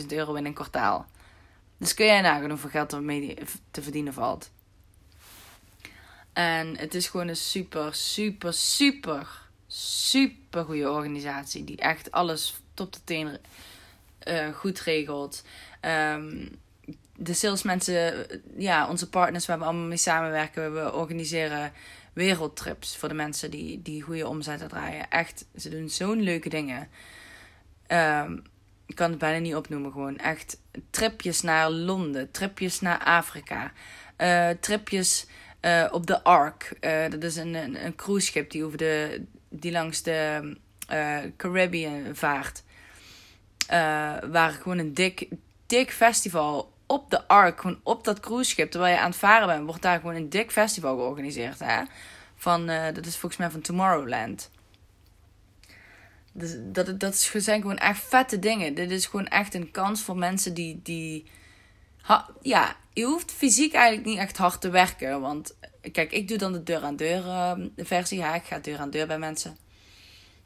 80.000 0.01 0.07
euro 0.07 0.35
in 0.35 0.47
een 0.47 0.55
kwartaal. 0.55 1.07
Dus 1.79 1.95
kun 1.95 2.07
jij 2.07 2.21
nagaan 2.21 2.51
hoeveel 2.51 2.71
geld 2.71 2.93
er 2.93 3.03
te 3.71 3.83
verdienen 3.83 4.13
valt. 4.13 4.51
En 6.33 6.77
het 6.79 6.95
is 6.95 7.09
gewoon 7.09 7.29
een 7.29 7.37
super, 7.37 7.95
super, 7.95 8.53
super, 8.53 9.50
super 9.73 10.65
goede 10.65 10.91
organisatie. 10.91 11.65
Die 11.65 11.77
echt 11.77 12.11
alles 12.11 12.61
tot 12.75 12.95
de 12.95 13.01
teen 13.05 13.39
uh, 14.29 14.49
goed 14.49 14.81
regelt. 14.81 15.45
Um, 16.15 16.49
de 17.17 17.35
salesmensen, 17.35 18.27
ja, 18.57 18.89
onze 18.89 19.09
partners 19.09 19.47
waar 19.47 19.59
we 19.59 19.65
allemaal 19.65 19.87
mee 19.87 19.97
samenwerken, 19.97 20.75
we 20.75 20.93
organiseren 20.93 21.73
wereldtrips 22.13 22.97
voor 22.97 23.09
de 23.09 23.15
mensen 23.15 23.51
die, 23.51 23.83
die 23.83 24.03
goede 24.03 24.29
omzetten 24.29 24.69
draaien. 24.69 25.11
Echt, 25.11 25.45
ze 25.57 25.69
doen 25.69 25.89
zo'n 25.89 26.23
leuke 26.23 26.49
dingen. 26.49 26.89
Um, 27.89 28.43
ik 28.87 28.95
kan 28.95 29.11
het 29.11 29.19
bijna 29.19 29.39
niet 29.39 29.55
opnoemen, 29.55 29.93
gewoon 29.93 30.19
echt 30.19 30.61
tripjes 30.91 31.41
naar 31.41 31.71
Londen, 31.71 32.31
tripjes 32.31 32.81
naar 32.81 32.99
Afrika, 32.99 33.73
uh, 34.19 34.49
tripjes 34.61 35.27
uh, 35.61 35.89
op 35.91 36.07
de 36.07 36.25
Ark. 36.25 36.77
Dat 37.11 37.23
is 37.23 37.37
een, 37.37 37.55
een, 37.55 37.85
een 37.85 37.95
cruiseschip 37.95 38.51
die 38.51 38.65
over 38.65 38.79
de 38.79 39.25
die 39.51 39.73
langs 39.73 40.03
de 40.03 40.57
Caribbean 41.37 42.17
vaart. 42.17 42.63
Uh, 43.71 44.17
waar 44.31 44.51
gewoon 44.51 44.79
een 44.79 44.95
dik, 44.95 45.29
dik 45.67 45.93
festival 45.93 46.73
op 46.87 47.11
de 47.11 47.29
Ark, 47.29 47.61
gewoon 47.61 47.81
op 47.83 48.05
dat 48.05 48.21
cruiseschip, 48.21 48.71
terwijl 48.71 48.95
je 48.95 49.01
aan 49.01 49.11
het 49.11 49.19
varen 49.19 49.47
bent, 49.47 49.65
wordt 49.65 49.83
daar 49.83 50.01
gewoon 50.01 50.15
een 50.15 50.29
dik 50.29 50.51
festival 50.51 50.97
georganiseerd. 50.97 51.59
Hè? 51.59 51.83
Van, 52.37 52.71
uh, 52.71 52.85
dat 52.95 53.07
is 53.07 53.17
volgens 53.17 53.41
mij 53.41 53.51
van 53.51 53.61
Tomorrowland. 53.61 54.51
Dus 56.33 56.57
dat, 56.59 57.01
dat 57.01 57.17
zijn 57.17 57.61
gewoon 57.61 57.79
echt 57.79 58.03
vette 58.09 58.39
dingen. 58.39 58.75
Dit 58.75 58.91
is 58.91 59.07
gewoon 59.07 59.27
echt 59.27 59.55
een 59.55 59.71
kans 59.71 60.03
voor 60.03 60.17
mensen 60.17 60.55
die. 60.55 60.81
die 60.83 61.27
ja, 62.41 62.77
je 62.93 63.05
hoeft 63.05 63.33
fysiek 63.33 63.75
eigenlijk 63.75 64.07
niet 64.07 64.19
echt 64.19 64.37
hard 64.37 64.61
te 64.61 64.71
werken. 64.71 65.21
Want 65.21 65.55
kijk, 65.93 66.13
ik 66.13 66.29
doe 66.29 66.39
dan 66.39 66.53
de 66.53 66.63
deur-aan-deur 66.63 67.23
-deur, 67.23 67.59
uh, 67.77 67.87
versie. 67.87 68.19
Ja, 68.19 68.35
ik 68.35 68.45
ga 68.45 68.59
deur 68.59 68.79
aan 68.79 68.91
deur 68.91 69.07
bij 69.07 69.19
mensen. 69.19 69.57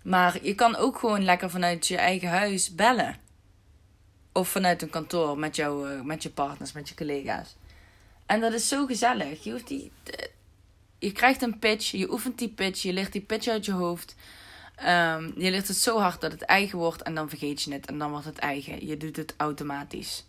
Maar 0.03 0.45
je 0.45 0.55
kan 0.55 0.77
ook 0.77 0.99
gewoon 0.99 1.25
lekker 1.25 1.51
vanuit 1.51 1.87
je 1.87 1.97
eigen 1.97 2.29
huis 2.29 2.75
bellen. 2.75 3.17
Of 4.33 4.49
vanuit 4.49 4.83
een 4.83 4.91
kantoor 4.91 5.39
met, 5.39 5.57
jou, 5.57 5.91
eh, 5.91 6.01
met 6.01 6.23
je 6.23 6.31
partners, 6.31 6.73
met 6.73 6.89
je 6.89 6.95
collega's. 6.95 7.57
En 8.27 8.41
dat 8.41 8.53
is 8.53 8.69
zo 8.69 8.87
gezellig. 8.87 9.45
Je, 9.45 9.51
hoeft 9.51 9.69
die, 9.69 9.93
je 10.99 11.13
krijgt 11.13 11.43
een 11.43 11.59
pitch, 11.59 11.91
je 11.91 12.13
oefent 12.13 12.39
die 12.39 12.49
pitch, 12.49 12.83
je 12.83 12.93
leert 12.93 13.13
die 13.13 13.21
pitch 13.21 13.49
uit 13.49 13.65
je 13.65 13.73
hoofd. 13.73 14.15
Um, 14.81 15.33
je 15.37 15.51
leert 15.51 15.69
het 15.69 15.77
zo 15.77 15.99
hard 15.99 16.21
dat 16.21 16.33
het 16.33 16.43
eigen 16.43 16.79
wordt 16.79 17.03
en 17.03 17.15
dan 17.15 17.29
vergeet 17.29 17.63
je 17.63 17.73
het 17.73 17.87
en 17.87 17.99
dan 17.99 18.11
wordt 18.11 18.27
het 18.27 18.39
eigen. 18.39 18.87
Je 18.87 18.97
doet 18.97 19.17
het 19.17 19.35
automatisch. 19.37 20.25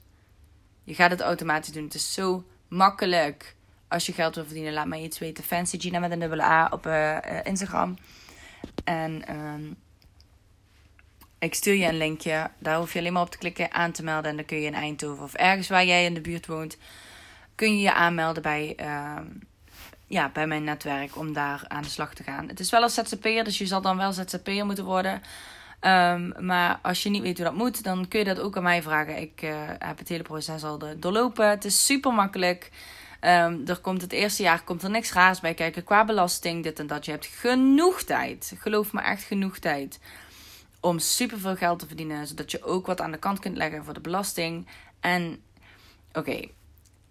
Je 0.83 0.95
gaat 0.95 1.11
het 1.11 1.21
automatisch 1.21 1.73
doen. 1.73 1.83
Het 1.83 1.93
is 1.93 2.13
zo 2.13 2.43
makkelijk. 2.67 3.55
Als 3.95 4.05
je 4.05 4.13
geld 4.13 4.35
wil 4.35 4.45
verdienen, 4.45 4.73
laat 4.73 4.87
mij 4.87 5.01
iets 5.01 5.19
weten. 5.19 5.43
Fancy 5.43 5.79
Gina 5.79 5.99
met 5.99 6.11
een 6.11 6.19
dubbele 6.19 6.43
A 6.43 6.67
op 6.71 6.85
uh, 6.85 7.17
Instagram. 7.43 7.97
En 8.83 9.27
ehm, 9.27 9.63
ik 11.39 11.53
stuur 11.53 11.75
je 11.75 11.85
een 11.85 11.97
linkje. 11.97 12.49
Daar 12.59 12.77
hoef 12.77 12.93
je 12.93 12.99
alleen 12.99 13.13
maar 13.13 13.21
op 13.21 13.29
te 13.29 13.37
klikken, 13.37 13.73
aan 13.73 13.91
te 13.91 14.03
melden. 14.03 14.29
En 14.29 14.35
dan 14.35 14.45
kun 14.45 14.59
je 14.59 14.65
in 14.65 14.73
Eindhoven 14.73 15.23
of 15.23 15.33
ergens 15.33 15.67
waar 15.67 15.85
jij 15.85 16.05
in 16.05 16.13
de 16.13 16.21
buurt 16.21 16.45
woont, 16.45 16.77
kun 17.55 17.75
je 17.75 17.81
je 17.81 17.93
aanmelden 17.93 18.41
bij, 18.43 18.73
ehm, 18.77 19.25
ja, 20.07 20.29
bij 20.29 20.47
mijn 20.47 20.63
netwerk 20.63 21.17
om 21.17 21.33
daar 21.33 21.63
aan 21.67 21.83
de 21.83 21.89
slag 21.89 22.13
te 22.13 22.23
gaan. 22.23 22.47
Het 22.47 22.59
is 22.59 22.69
wel 22.69 22.81
als 22.81 22.93
ZZP'er, 22.93 23.43
dus 23.43 23.57
je 23.57 23.65
zal 23.65 23.81
dan 23.81 23.97
wel 23.97 24.13
ZZP'er 24.13 24.65
moeten 24.65 24.85
worden. 24.85 25.21
Ehm, 25.79 26.45
maar 26.45 26.79
als 26.81 27.03
je 27.03 27.09
niet 27.09 27.21
weet 27.21 27.37
hoe 27.37 27.45
dat 27.45 27.55
moet, 27.55 27.83
dan 27.83 28.07
kun 28.07 28.19
je 28.19 28.25
dat 28.25 28.39
ook 28.39 28.57
aan 28.57 28.63
mij 28.63 28.81
vragen. 28.81 29.21
Ik 29.21 29.41
uh, 29.41 29.55
heb 29.67 29.97
het 29.97 30.09
hele 30.09 30.23
proces 30.23 30.63
al 30.63 30.79
doorlopen. 30.97 31.49
Het 31.49 31.65
is 31.65 31.85
super 31.85 32.13
makkelijk. 32.13 32.71
Um, 33.25 33.63
er 33.67 33.79
komt 33.79 34.01
het 34.01 34.11
eerste 34.11 34.43
jaar 34.43 34.63
komt 34.63 34.83
er 34.83 34.89
niks 34.89 35.13
raars 35.13 35.39
bij 35.39 35.53
kijken 35.53 35.83
qua 35.83 36.05
belasting, 36.05 36.63
dit 36.63 36.79
en 36.79 36.87
dat. 36.87 37.05
Je 37.05 37.11
hebt 37.11 37.25
genoeg 37.25 38.01
tijd. 38.01 38.53
Geloof 38.57 38.93
me, 38.93 39.01
echt 39.01 39.23
genoeg 39.23 39.59
tijd. 39.59 39.99
Om 40.79 40.99
super 40.99 41.39
veel 41.39 41.55
geld 41.55 41.79
te 41.79 41.87
verdienen, 41.87 42.27
zodat 42.27 42.51
je 42.51 42.63
ook 42.63 42.85
wat 42.85 43.01
aan 43.01 43.11
de 43.11 43.17
kant 43.17 43.39
kunt 43.39 43.57
leggen 43.57 43.83
voor 43.83 43.93
de 43.93 43.99
belasting. 43.99 44.67
En 44.99 45.41
oké, 46.13 46.47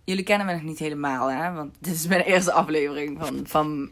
jullie 0.04 0.24
kennen 0.24 0.46
me 0.46 0.52
nog 0.52 0.62
niet 0.62 0.78
helemaal, 0.78 1.30
hè? 1.30 1.52
Want 1.52 1.74
dit 1.84 1.94
is 1.94 2.06
mijn 2.06 2.20
eerste 2.20 2.52
aflevering 2.52 3.18
van, 3.18 3.46
van 3.46 3.90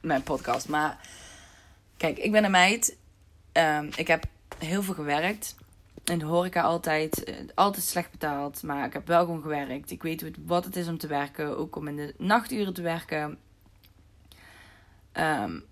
mijn 0.00 0.22
podcast. 0.22 0.68
Maar 0.68 0.98
kijk, 1.96 2.18
ik 2.18 2.32
ben 2.32 2.44
een 2.44 2.50
meid. 2.50 2.96
Um, 3.52 3.88
ik 3.96 4.06
heb 4.06 4.24
heel 4.58 4.82
veel 4.82 4.94
gewerkt 4.94 5.54
in 6.04 6.18
de 6.18 6.24
horeca 6.24 6.62
altijd, 6.62 7.24
eh, 7.24 7.34
altijd 7.54 7.84
slecht 7.84 8.10
betaald. 8.10 8.62
Maar 8.62 8.86
ik 8.86 8.92
heb 8.92 9.06
wel 9.06 9.24
gewoon 9.24 9.42
gewerkt. 9.42 9.90
Ik 9.90 10.02
weet 10.02 10.24
wat 10.46 10.64
het 10.64 10.76
is 10.76 10.88
om 10.88 10.98
te 10.98 11.06
werken. 11.06 11.58
Ook 11.58 11.76
om 11.76 11.88
in 11.88 11.96
de 11.96 12.14
nachturen 12.18 12.74
te 12.74 12.82
werken. 12.82 13.38
Um, 15.12 15.64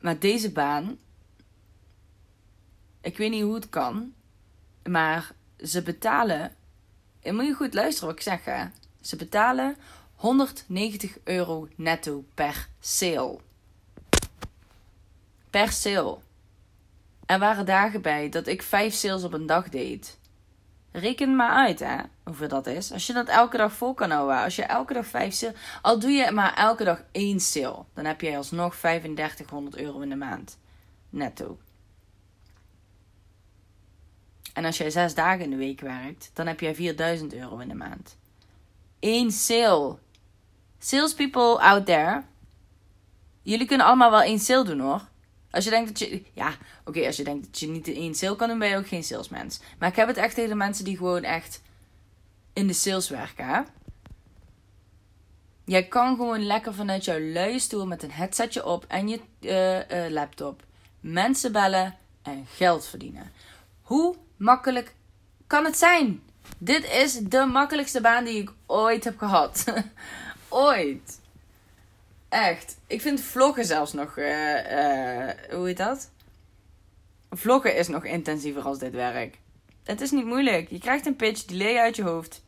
maar 0.00 0.18
deze 0.18 0.52
baan. 0.52 0.98
Ik 3.00 3.16
weet 3.16 3.30
niet 3.30 3.42
hoe 3.42 3.54
het 3.54 3.68
kan. 3.68 4.12
Maar 4.88 5.32
ze 5.64 5.82
betalen. 5.82 6.54
En 7.20 7.34
moet 7.34 7.46
je 7.46 7.54
goed 7.54 7.74
luisteren 7.74 8.08
wat 8.08 8.18
ik 8.18 8.24
zeg. 8.24 8.44
Hè? 8.44 8.64
Ze 9.00 9.16
betalen 9.16 9.76
190 10.14 11.18
euro 11.24 11.68
netto 11.74 12.24
per 12.34 12.68
sale. 12.80 13.38
Per 15.50 15.72
sale. 15.72 16.18
Er 17.30 17.38
waren 17.38 17.66
dagen 17.66 18.02
bij 18.02 18.28
dat 18.28 18.46
ik 18.46 18.62
vijf 18.62 18.94
sales 18.94 19.24
op 19.24 19.32
een 19.32 19.46
dag 19.46 19.68
deed. 19.68 20.18
Reken 20.92 21.36
maar 21.36 21.50
uit, 21.50 21.78
hè, 21.78 21.96
hoeveel 22.24 22.48
dat 22.48 22.66
is. 22.66 22.92
Als 22.92 23.06
je 23.06 23.12
dat 23.12 23.28
elke 23.28 23.56
dag 23.56 23.72
vol 23.72 23.94
kan 23.94 24.10
houden. 24.10 24.42
Als 24.42 24.56
je 24.56 24.62
elke 24.62 24.92
dag 24.92 25.06
vijf 25.06 25.34
sales... 25.34 25.54
Al 25.82 25.98
doe 25.98 26.10
je 26.10 26.30
maar 26.30 26.54
elke 26.54 26.84
dag 26.84 27.02
één 27.12 27.40
sale. 27.40 27.84
Dan 27.94 28.04
heb 28.04 28.20
je 28.20 28.36
alsnog 28.36 28.76
3500 28.76 29.76
euro 29.76 30.00
in 30.00 30.08
de 30.08 30.16
maand. 30.16 30.58
Netto. 31.10 31.58
En 34.54 34.64
als 34.64 34.76
jij 34.76 34.90
zes 34.90 35.14
dagen 35.14 35.44
in 35.44 35.50
de 35.50 35.56
week 35.56 35.80
werkt, 35.80 36.30
dan 36.34 36.46
heb 36.46 36.60
jij 36.60 36.74
4000 36.74 37.34
euro 37.34 37.58
in 37.58 37.68
de 37.68 37.74
maand. 37.74 38.16
Eén 39.00 39.30
sale. 39.30 39.98
Salespeople 40.78 41.60
out 41.60 41.86
there. 41.86 42.22
Jullie 43.42 43.66
kunnen 43.66 43.86
allemaal 43.86 44.10
wel 44.10 44.22
één 44.22 44.38
sale 44.38 44.64
doen 44.64 44.80
hoor. 44.80 45.08
Als 45.50 45.64
je 45.64 45.70
denkt 45.70 45.88
dat 45.88 45.98
je. 45.98 46.22
Ja, 46.32 46.54
oké, 46.84 47.06
als 47.06 47.16
je 47.16 47.24
denkt 47.24 47.46
dat 47.46 47.60
je 47.60 47.68
niet 47.68 47.88
in 47.88 48.14
sale 48.14 48.36
kan 48.36 48.48
doen, 48.48 48.58
ben 48.58 48.68
je 48.68 48.76
ook 48.76 48.88
geen 48.88 49.04
salesmens. 49.04 49.60
Maar 49.78 49.88
ik 49.88 49.96
heb 49.96 50.08
het 50.08 50.16
echt 50.16 50.34
tegen 50.34 50.56
mensen 50.56 50.84
die 50.84 50.96
gewoon 50.96 51.22
echt 51.22 51.62
in 52.52 52.66
de 52.66 52.72
sales 52.72 53.08
werken. 53.08 53.66
Jij 55.64 55.88
kan 55.88 56.16
gewoon 56.16 56.46
lekker 56.46 56.74
vanuit 56.74 57.04
jouw 57.04 57.20
luie 57.20 57.58
stoel 57.58 57.86
met 57.86 58.02
een 58.02 58.10
headsetje 58.10 58.66
op 58.66 58.84
en 58.88 59.08
je 59.08 59.20
uh, 59.40 60.04
uh, 60.04 60.10
laptop 60.10 60.62
mensen 61.00 61.52
bellen 61.52 61.96
en 62.22 62.46
geld 62.54 62.86
verdienen. 62.86 63.32
Hoe 63.82 64.16
makkelijk 64.36 64.94
kan 65.46 65.64
het 65.64 65.78
zijn? 65.78 66.22
Dit 66.58 66.90
is 66.90 67.12
de 67.12 67.44
makkelijkste 67.44 68.00
baan 68.00 68.24
die 68.24 68.40
ik 68.40 68.52
ooit 68.66 69.04
heb 69.04 69.18
gehad. 69.18 69.64
ooit. 70.48 71.19
Echt. 72.30 72.76
Ik 72.86 73.00
vind 73.00 73.20
vloggen 73.20 73.64
zelfs 73.64 73.92
nog. 73.92 74.16
Uh, 74.16 74.26
uh, 74.26 75.30
hoe 75.50 75.66
heet 75.66 75.76
dat? 75.76 76.10
Vloggen 77.30 77.76
is 77.76 77.88
nog 77.88 78.04
intensiever 78.04 78.62
als 78.62 78.78
dit 78.78 78.92
werk. 78.92 79.38
Het 79.84 80.00
is 80.00 80.10
niet 80.10 80.24
moeilijk. 80.24 80.70
Je 80.70 80.78
krijgt 80.78 81.06
een 81.06 81.16
pitch, 81.16 81.44
die 81.44 81.56
leer 81.56 81.72
je 81.72 81.80
uit 81.80 81.96
je 81.96 82.02
hoofd. 82.02 82.42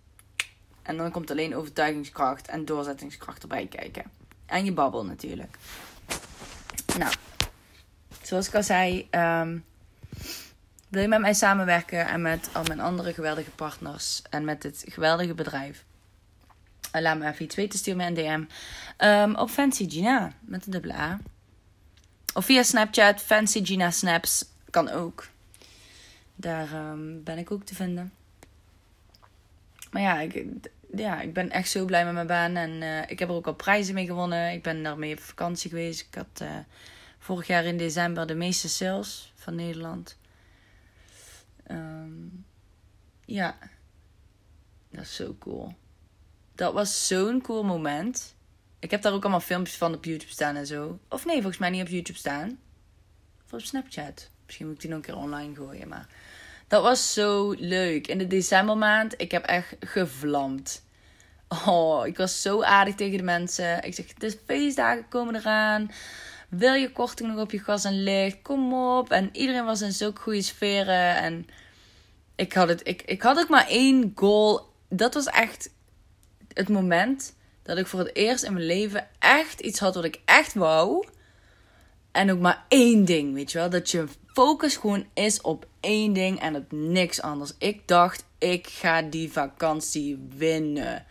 En 0.83 0.97
dan 0.97 1.11
komt 1.11 1.31
alleen 1.31 1.57
overtuigingskracht 1.57 2.49
en 2.49 2.65
doorzettingskracht 2.65 3.43
erbij 3.43 3.67
kijken. 3.67 4.05
En 4.47 4.65
je 4.65 4.73
babbel 4.73 5.05
natuurlijk. 5.05 5.57
Nou, 6.99 7.15
zoals 8.23 8.49
ik 8.49 8.55
al 8.55 8.63
zei, 8.63 9.09
um, 9.11 9.65
wil 10.89 11.03
je 11.03 11.09
met 11.09 11.21
mij 11.21 11.35
samenwerken 11.35 12.07
en 12.07 12.23
met 12.23 12.49
al 12.53 12.63
mijn 12.63 12.81
andere 12.81 13.13
geweldige 13.15 13.51
partners 13.51 14.23
en 14.31 14.45
met 14.45 14.63
dit 14.63 14.85
geweldige 14.87 15.35
bedrijf? 15.35 15.85
Laat 17.01 17.19
me 17.19 17.29
even 17.29 17.45
iets 17.45 17.55
weten, 17.55 17.79
stuur 17.79 17.97
me 17.97 18.07
een 18.07 18.15
DM. 18.15 18.45
Um, 19.05 19.35
op 19.35 19.51
Fancy 19.51 19.91
Gina, 19.91 20.33
met 20.41 20.67
een 20.67 20.73
dubbele 20.73 20.95
A. 20.95 21.21
Of 22.35 22.45
via 22.45 22.63
Snapchat, 22.63 23.21
Fancy 23.21 23.65
Gina 23.65 23.91
Snaps, 23.91 24.45
kan 24.71 24.89
ook. 24.89 25.29
Daar 26.35 26.73
um, 26.73 27.23
ben 27.23 27.39
ik 27.39 27.51
ook 27.51 27.65
te 27.65 27.75
vinden. 27.75 28.13
Maar 29.91 30.03
ja 30.03 30.21
ik, 30.21 30.45
ja, 30.97 31.21
ik 31.21 31.33
ben 31.33 31.51
echt 31.51 31.71
zo 31.71 31.85
blij 31.85 32.05
met 32.05 32.15
mijn 32.15 32.27
baan. 32.27 32.57
En 32.57 32.71
uh, 32.71 33.11
ik 33.11 33.19
heb 33.19 33.29
er 33.29 33.35
ook 33.35 33.47
al 33.47 33.55
prijzen 33.55 33.95
mee 33.95 34.07
gewonnen. 34.07 34.53
Ik 34.53 34.63
ben 34.63 34.83
daarmee 34.83 35.13
op 35.13 35.21
vakantie 35.21 35.71
geweest. 35.71 36.01
Ik 36.01 36.15
had 36.15 36.41
uh, 36.43 36.57
vorig 37.19 37.47
jaar 37.47 37.65
in 37.65 37.77
december 37.77 38.27
de 38.27 38.35
meeste 38.35 38.69
sales 38.69 39.33
van 39.35 39.55
Nederland. 39.55 40.19
Um, 41.71 42.45
ja, 43.25 43.57
dat 44.91 45.03
is 45.03 45.15
zo 45.15 45.37
cool 45.39 45.75
dat 46.55 46.73
was 46.73 47.07
zo'n 47.07 47.41
cool 47.41 47.63
moment. 47.63 48.35
Ik 48.79 48.91
heb 48.91 49.03
daar 49.03 49.13
ook 49.13 49.23
allemaal 49.23 49.41
filmpjes 49.41 49.77
van 49.77 49.95
op 49.95 50.05
YouTube 50.05 50.33
staan 50.33 50.57
en 50.57 50.67
zo. 50.67 50.99
Of 51.09 51.25
nee, 51.25 51.37
volgens 51.37 51.59
mij 51.59 51.71
niet 51.71 51.83
op 51.83 51.89
YouTube 51.89 52.19
staan. 52.19 52.59
Of 53.45 53.53
op 53.53 53.61
Snapchat. 53.61 54.31
Misschien 54.47 54.67
moet 54.67 54.75
ik 54.75 54.81
die 54.81 54.91
nog 54.91 54.99
een 54.99 55.05
keer 55.05 55.17
online 55.17 55.55
gooien. 55.55 55.89
Maar 55.89 56.07
dat 56.69 56.83
was 56.83 57.13
zo 57.13 57.55
leuk. 57.59 58.07
In 58.07 58.19
de 58.19 58.27
decembermaand, 58.27 59.15
ik 59.17 59.31
heb 59.31 59.45
echt 59.45 59.77
gevlamd. 59.81 60.83
Oh, 61.67 62.07
ik 62.07 62.17
was 62.17 62.43
zo 62.43 62.63
aardig 62.63 62.95
tegen 62.95 63.17
de 63.17 63.25
mensen. 63.25 63.83
Ik 63.83 63.95
zeg, 63.95 64.15
de 64.15 64.39
feestdagen 64.47 65.09
komen 65.09 65.35
eraan. 65.35 65.91
Wil 66.49 66.75
je 66.75 66.93
korting 66.93 67.29
nog 67.29 67.41
op 67.41 67.51
je 67.51 67.59
gas 67.59 67.85
en 67.85 68.03
licht? 68.03 68.43
Kom 68.43 68.75
op. 68.75 69.11
En 69.11 69.29
iedereen 69.33 69.65
was 69.65 69.81
in 69.81 69.93
zulke 69.93 70.21
goede 70.21 70.43
sferen. 70.43 71.17
En 71.17 71.47
ik 72.35 72.53
had, 72.53 72.69
het, 72.69 72.87
ik, 72.87 73.03
ik 73.03 73.23
had 73.23 73.39
ook 73.39 73.49
maar 73.49 73.67
één 73.69 74.13
goal. 74.15 74.73
Dat 74.89 75.15
was 75.15 75.27
echt 75.27 75.71
het 76.55 76.69
moment 76.69 77.35
dat 77.63 77.79
ik 77.79 77.87
voor 77.87 77.99
het 77.99 78.17
eerst 78.17 78.45
in 78.45 78.53
mijn 78.53 78.67
leven 78.67 79.09
echt 79.19 79.61
iets 79.61 79.79
had 79.79 79.95
wat 79.95 80.05
ik 80.05 80.21
echt 80.25 80.55
wou. 80.55 81.07
En 82.13 82.33
ook 82.33 82.39
maar 82.39 82.65
één 82.69 83.05
ding, 83.05 83.35
weet 83.35 83.53
je 83.53 83.59
wel. 83.59 83.71
Dat 83.71 83.91
je 83.91 84.05
focus 84.27 84.77
gewoon 84.77 85.07
is 85.15 85.41
op 85.41 85.67
één 85.81 86.13
ding 86.13 86.41
en 86.41 86.57
op 86.57 86.73
niks 86.73 87.23
anders. 87.23 87.53
Ik 87.59 87.89
dacht, 87.89 88.25
ik 88.39 88.67
ga 88.67 89.03
die 89.03 89.33
vakantie 89.33 90.29
winnen. 90.37 91.05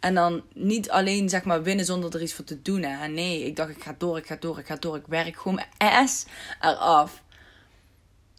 En 0.00 0.14
dan 0.14 0.42
niet 0.54 0.90
alleen 0.90 1.28
zeg 1.28 1.44
maar 1.44 1.62
winnen 1.62 1.84
zonder 1.84 2.14
er 2.14 2.22
iets 2.22 2.34
voor 2.34 2.44
te 2.44 2.62
doen. 2.62 2.82
Hè. 2.82 3.08
Nee, 3.08 3.44
ik 3.44 3.56
dacht, 3.56 3.70
ik 3.70 3.82
ga 3.82 3.94
door, 3.98 4.16
ik 4.18 4.26
ga 4.26 4.36
door, 4.36 4.58
ik 4.58 4.66
ga 4.66 4.76
door. 4.76 4.96
Ik 4.96 5.06
werk 5.06 5.36
gewoon 5.36 5.54
mijn 5.78 5.94
ass 5.94 6.26
eraf 6.60 7.22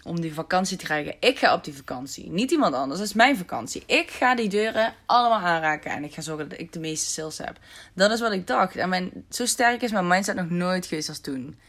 om 0.10 0.22
die 0.22 0.34
vakantie 0.34 0.78
te 0.78 0.84
krijgen. 0.86 1.16
Ik 1.20 1.40
ga 1.40 1.54
op 1.54 1.64
die 1.64 1.74
vakantie. 1.74 2.32
Niet 2.32 2.52
iemand 2.52 2.74
anders. 2.74 3.00
Dat 3.00 3.08
is 3.08 3.14
mijn 3.14 3.38
vakantie. 3.38 3.84
Ik 3.86 4.10
ga 4.10 4.36
die 4.36 4.50
deuren 4.50 4.94
allemaal 5.06 5.40
aanraken. 5.40 5.92
En 5.92 6.04
ik 6.04 6.14
ga 6.14 6.22
zorgen 6.22 6.50
dat 6.50 6.60
ik 6.60 6.74
de 6.74 6.80
meeste 6.80 7.12
sales 7.12 7.38
heb. 7.38 7.58
Dat 7.94 8.12
is 8.12 8.20
wat 8.20 8.32
ik 8.32 8.48
dacht. 8.48 8.76
En 8.76 8.90
mijn, 8.90 9.26
zo 9.30 9.46
sterk 9.46 9.82
is 9.82 9.92
mijn 9.92 10.08
mindset 10.08 10.36
nog 10.36 10.50
nooit 10.50 10.86
geweest 10.86 11.10
als 11.10 11.20
toen. 11.20 11.60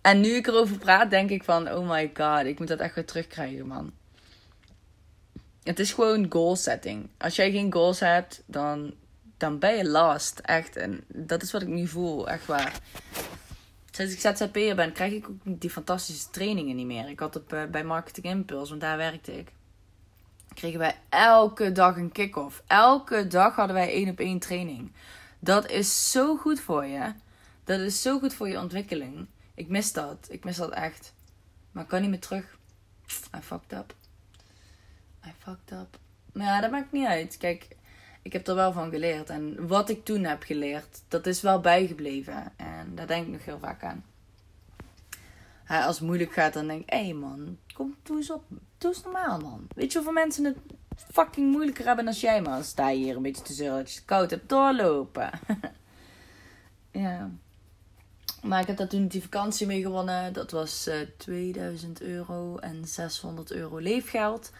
En 0.00 0.20
nu 0.20 0.28
ik 0.28 0.46
erover 0.46 0.78
praat, 0.78 1.10
denk 1.10 1.30
ik 1.30 1.44
van... 1.44 1.72
Oh 1.72 1.90
my 1.90 2.10
god, 2.14 2.44
ik 2.44 2.58
moet 2.58 2.68
dat 2.68 2.78
echt 2.78 2.94
weer 2.94 3.06
terugkrijgen, 3.06 3.66
man. 3.66 3.92
Het 5.62 5.78
is 5.78 5.92
gewoon 5.92 6.26
goal 6.28 6.56
setting. 6.56 7.08
Als 7.18 7.36
jij 7.36 7.50
geen 7.50 7.72
goals 7.72 8.00
hebt, 8.00 8.42
dan, 8.46 8.94
dan 9.36 9.58
ben 9.58 9.76
je 9.76 9.88
last. 9.88 10.38
Echt. 10.38 10.76
En 10.76 11.04
dat 11.08 11.42
is 11.42 11.52
wat 11.52 11.62
ik 11.62 11.68
nu 11.68 11.86
voel. 11.86 12.28
Echt 12.28 12.46
waar 12.46 12.80
sinds 13.96 14.12
ik 14.12 14.20
ZZP'er 14.20 14.76
ben, 14.76 14.92
krijg 14.92 15.12
ik 15.12 15.28
ook 15.28 15.60
die 15.60 15.70
fantastische 15.70 16.30
trainingen 16.30 16.76
niet 16.76 16.86
meer. 16.86 17.08
Ik 17.08 17.20
had 17.20 17.34
het 17.34 17.52
eh, 17.52 17.64
bij 17.64 17.84
Marketing 17.84 18.26
Impulse, 18.26 18.68
want 18.68 18.80
daar 18.80 18.96
werkte 18.96 19.38
ik. 19.38 19.52
Kregen 20.54 20.78
wij 20.78 20.96
elke 21.08 21.72
dag 21.72 21.96
een 21.96 22.12
kick-off. 22.12 22.62
Elke 22.66 23.26
dag 23.26 23.56
hadden 23.56 23.76
wij 23.76 23.92
één 23.92 24.08
op 24.08 24.18
één 24.18 24.38
training. 24.38 24.92
Dat 25.38 25.70
is 25.70 26.10
zo 26.10 26.36
goed 26.36 26.60
voor 26.60 26.84
je. 26.84 27.12
Dat 27.64 27.80
is 27.80 28.02
zo 28.02 28.18
goed 28.18 28.34
voor 28.34 28.48
je 28.48 28.58
ontwikkeling. 28.58 29.26
Ik 29.54 29.68
mis 29.68 29.92
dat. 29.92 30.26
Ik 30.30 30.44
mis 30.44 30.56
dat 30.56 30.70
echt. 30.70 31.14
Maar 31.72 31.82
ik 31.82 31.88
kan 31.88 32.00
niet 32.00 32.10
meer 32.10 32.20
terug. 32.20 32.56
I 33.36 33.40
fucked 33.40 33.72
up. 33.72 33.94
I 35.26 35.32
fucked 35.38 35.70
up. 35.72 35.98
Maar 36.32 36.46
ja, 36.46 36.60
dat 36.60 36.70
maakt 36.70 36.92
niet 36.92 37.06
uit. 37.06 37.36
Kijk, 37.36 37.68
ik 38.22 38.32
heb 38.32 38.46
er 38.46 38.54
wel 38.54 38.72
van 38.72 38.90
geleerd. 38.90 39.30
En 39.30 39.66
wat 39.66 39.88
ik 39.88 40.04
toen 40.04 40.24
heb 40.24 40.42
geleerd, 40.42 41.02
dat 41.08 41.26
is 41.26 41.40
wel 41.40 41.60
bijgebleven. 41.60 42.52
En 42.56 42.94
daar 42.94 43.06
denk 43.06 43.26
ik 43.26 43.32
nog 43.32 43.44
heel 43.44 43.58
vaak 43.58 43.82
aan. 43.82 44.04
als 45.66 45.98
het 45.98 46.06
moeilijk 46.06 46.32
gaat, 46.32 46.52
dan 46.52 46.66
denk 46.66 46.82
ik, 46.82 46.90
hé 46.90 47.04
hey 47.04 47.12
man, 47.12 47.58
kom, 47.74 47.96
doe 48.02 48.16
eens 48.16 48.30
op. 48.30 48.44
Doe 48.78 48.90
eens 48.90 49.02
normaal 49.02 49.40
man. 49.40 49.66
Weet 49.74 49.92
je 49.92 49.98
hoeveel 49.98 50.14
mensen 50.14 50.44
het 50.44 50.56
fucking 51.12 51.50
moeilijker 51.52 51.86
hebben 51.86 52.04
dan 52.04 52.14
jij 52.14 52.42
man? 52.42 52.64
Sta 52.64 52.90
je 52.90 53.04
hier 53.04 53.16
een 53.16 53.22
beetje 53.22 53.42
te 53.42 53.52
zeuren 53.52 53.78
dat 53.78 53.90
je 53.90 53.96
het 53.96 54.04
koud 54.04 54.30
hebt 54.30 54.48
doorlopen. 54.48 55.30
ja. 56.90 57.30
Maar 58.42 58.60
ik 58.60 58.66
heb 58.66 58.76
daar 58.76 58.88
toen 58.88 59.06
die 59.06 59.22
vakantie 59.22 59.66
mee 59.66 59.82
gewonnen. 59.82 60.32
Dat 60.32 60.50
was 60.50 60.88
uh, 60.88 61.00
eh, 61.00 61.08
2000 61.16 62.00
euro 62.00 62.56
en 62.56 62.84
600 62.84 63.52
euro 63.52 63.78
leefgeld. 63.78 64.50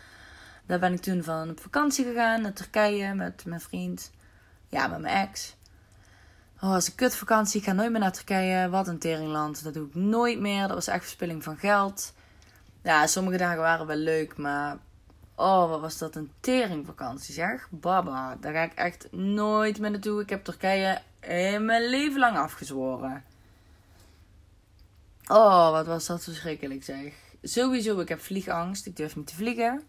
Daar 0.66 0.78
ben 0.78 0.92
ik 0.92 1.00
toen 1.00 1.22
van 1.22 1.50
op 1.50 1.60
vakantie 1.60 2.04
gegaan 2.04 2.42
naar 2.42 2.52
Turkije 2.52 3.14
met 3.14 3.44
mijn 3.44 3.60
vriend. 3.60 4.10
Ja, 4.68 4.86
met 4.86 5.00
mijn 5.00 5.28
ex. 5.28 5.56
Oh, 6.60 6.72
als 6.72 6.86
een 6.86 6.94
kutvakantie. 6.94 7.60
Ik 7.60 7.66
ga 7.66 7.72
nooit 7.72 7.90
meer 7.90 8.00
naar 8.00 8.12
Turkije. 8.12 8.68
Wat 8.68 8.88
een 8.88 8.98
teringland. 8.98 9.64
Dat 9.64 9.74
doe 9.74 9.86
ik 9.86 9.94
nooit 9.94 10.40
meer. 10.40 10.60
Dat 10.60 10.76
was 10.76 10.86
echt 10.86 11.04
verspilling 11.04 11.42
van 11.42 11.56
geld. 11.56 12.12
Ja, 12.82 13.06
sommige 13.06 13.36
dagen 13.36 13.58
waren 13.58 13.86
wel 13.86 13.96
leuk, 13.96 14.36
maar... 14.36 14.78
Oh, 15.34 15.68
wat 15.68 15.80
was 15.80 15.98
dat 15.98 16.16
een 16.16 16.32
teringvakantie, 16.40 17.34
zeg. 17.34 17.68
Baba, 17.70 18.36
daar 18.40 18.52
ga 18.52 18.62
ik 18.62 18.72
echt 18.72 19.12
nooit 19.12 19.78
meer 19.78 19.90
naartoe. 19.90 20.20
Ik 20.20 20.30
heb 20.30 20.44
Turkije 20.44 21.00
in 21.20 21.64
mijn 21.64 21.88
leven 21.88 22.18
lang 22.18 22.36
afgezworen. 22.36 23.24
Oh, 25.26 25.70
wat 25.70 25.86
was 25.86 26.06
dat 26.06 26.24
verschrikkelijk, 26.24 26.84
zeg. 26.84 27.12
Sowieso, 27.42 27.98
ik 27.98 28.08
heb 28.08 28.20
vliegangst. 28.20 28.86
Ik 28.86 28.96
durf 28.96 29.16
niet 29.16 29.26
te 29.26 29.34
vliegen. 29.34 29.82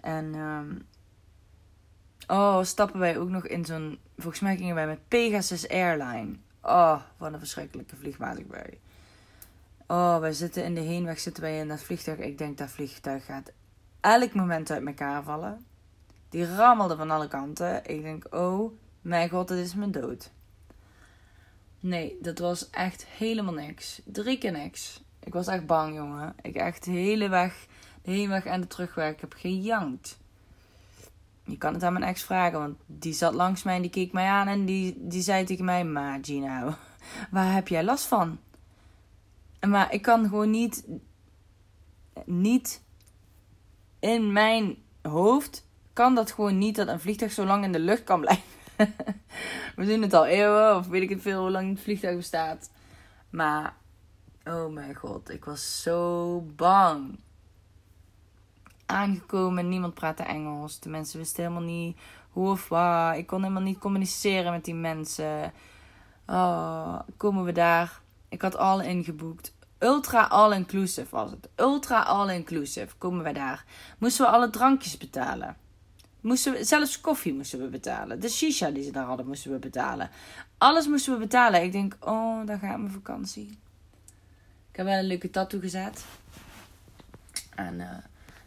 En... 0.00 0.34
Um, 0.34 0.86
oh, 2.26 2.62
stappen 2.62 3.00
wij 3.00 3.18
ook 3.18 3.28
nog 3.28 3.46
in 3.46 3.64
zo'n 3.64 3.98
volgens 4.16 4.40
mij 4.40 4.56
gingen 4.56 4.74
wij 4.74 4.86
met 4.86 5.08
Pegasus 5.08 5.68
Airline. 5.68 6.36
Oh, 6.62 7.00
wat 7.16 7.32
een 7.32 7.38
verschrikkelijke 7.38 7.96
vliegmaatschappij. 7.96 8.80
Oh, 9.86 10.18
wij 10.18 10.32
zitten 10.32 10.64
in 10.64 10.74
de 10.74 10.80
heenweg, 10.80 11.18
zitten 11.18 11.42
wij 11.42 11.58
in 11.58 11.68
dat 11.68 11.82
vliegtuig. 11.82 12.18
Ik 12.18 12.38
denk 12.38 12.58
dat 12.58 12.70
vliegtuig 12.70 13.24
gaat 13.24 13.52
elk 14.00 14.34
moment 14.34 14.70
uit 14.70 14.86
elkaar 14.86 15.22
vallen. 15.22 15.66
Die 16.28 16.54
rammelde 16.54 16.96
van 16.96 17.10
alle 17.10 17.28
kanten. 17.28 17.86
Ik 17.86 18.02
denk, 18.02 18.34
oh 18.34 18.72
mijn 19.00 19.28
god, 19.28 19.48
dit 19.48 19.58
is 19.58 19.74
mijn 19.74 19.90
dood. 19.90 20.30
Nee, 21.80 22.18
dat 22.20 22.38
was 22.38 22.70
echt 22.70 23.06
helemaal 23.06 23.54
niks. 23.54 24.00
Drie 24.04 24.38
keer 24.38 24.52
niks. 24.52 25.04
Ik 25.20 25.32
was 25.32 25.46
echt 25.46 25.66
bang, 25.66 25.94
jongen. 25.94 26.34
Ik 26.42 26.56
echt 26.56 26.84
de 26.84 26.90
hele 26.90 27.28
weg, 27.28 27.66
heenweg 28.08 28.44
en 28.44 28.60
de 28.60 28.66
terugweg, 28.66 29.12
ik 29.12 29.20
heb 29.20 29.32
gejankt. 29.32 30.18
Je 31.42 31.58
kan 31.58 31.74
het 31.74 31.82
aan 31.82 31.92
mijn 31.92 32.04
ex 32.04 32.22
vragen, 32.22 32.58
want 32.58 32.76
die 32.86 33.12
zat 33.12 33.34
langs 33.34 33.62
mij 33.62 33.76
en 33.76 33.82
die 33.82 33.90
keek 33.90 34.12
mij 34.12 34.26
aan 34.26 34.48
en 34.48 34.64
die, 34.64 34.96
die 34.98 35.22
zei 35.22 35.44
tegen 35.44 35.64
mij: 35.64 35.84
Maar 35.84 36.18
Gino, 36.22 36.74
waar 37.30 37.52
heb 37.52 37.68
jij 37.68 37.84
last 37.84 38.06
van? 38.06 38.38
Maar 39.66 39.92
ik 39.92 40.02
kan 40.02 40.28
gewoon 40.28 40.50
niet, 40.50 40.84
niet 42.24 42.82
in 43.98 44.32
mijn 44.32 44.76
hoofd, 45.02 45.66
kan 45.92 46.14
dat 46.14 46.32
gewoon 46.32 46.58
niet 46.58 46.76
dat 46.76 46.88
een 46.88 47.00
vliegtuig 47.00 47.32
zo 47.32 47.44
lang 47.44 47.64
in 47.64 47.72
de 47.72 47.78
lucht 47.78 48.04
kan 48.04 48.20
blijven. 48.20 48.44
We 49.76 49.86
doen 49.86 50.02
het 50.02 50.14
al 50.14 50.26
eeuwen, 50.26 50.76
of 50.76 50.86
weet 50.86 51.02
ik 51.02 51.08
het 51.08 51.22
veel, 51.22 51.40
hoe 51.40 51.50
lang 51.50 51.70
het 51.70 51.80
vliegtuig 51.80 52.16
bestaat. 52.16 52.70
Maar, 53.30 53.74
oh 54.44 54.72
mijn 54.72 54.94
god, 54.94 55.30
ik 55.30 55.44
was 55.44 55.82
zo 55.82 56.40
bang 56.56 57.18
aangekomen. 58.88 59.68
Niemand 59.68 59.94
praatte 59.94 60.22
Engels. 60.22 60.80
De 60.80 60.88
mensen 60.88 61.18
wisten 61.18 61.42
helemaal 61.42 61.68
niet 61.68 61.98
hoe 62.30 62.50
of 62.50 62.68
waar. 62.68 63.18
Ik 63.18 63.26
kon 63.26 63.42
helemaal 63.42 63.62
niet 63.62 63.78
communiceren 63.78 64.52
met 64.52 64.64
die 64.64 64.74
mensen. 64.74 65.52
Oh, 66.26 66.98
komen 67.16 67.44
we 67.44 67.52
daar? 67.52 68.00
Ik 68.28 68.42
had 68.42 68.56
al 68.56 68.80
ingeboekt. 68.80 69.54
Ultra 69.78 70.26
all-inclusive 70.26 71.06
was 71.10 71.30
het. 71.30 71.48
Ultra 71.56 72.02
all-inclusive. 72.02 72.96
Komen 72.98 73.24
we 73.24 73.32
daar? 73.32 73.64
Moesten 73.98 74.24
we 74.24 74.30
alle 74.30 74.50
drankjes 74.50 74.96
betalen? 74.96 75.56
Moesten 76.20 76.52
we, 76.52 76.64
zelfs 76.64 77.00
koffie 77.00 77.34
moesten 77.34 77.60
we 77.60 77.68
betalen. 77.68 78.20
De 78.20 78.28
shisha 78.28 78.70
die 78.70 78.82
ze 78.82 78.90
daar 78.90 79.04
hadden 79.04 79.26
moesten 79.26 79.50
we 79.50 79.58
betalen. 79.58 80.10
Alles 80.58 80.86
moesten 80.86 81.12
we 81.12 81.18
betalen. 81.18 81.62
Ik 81.62 81.72
denk, 81.72 81.96
oh, 82.00 82.46
daar 82.46 82.58
gaat 82.58 82.78
mijn 82.78 82.90
vakantie. 82.90 83.58
Ik 84.70 84.76
heb 84.76 84.86
wel 84.86 84.98
een 84.98 85.04
leuke 85.04 85.30
tattoo 85.30 85.60
gezet. 85.60 86.04
En 87.54 87.74
uh, 87.74 87.90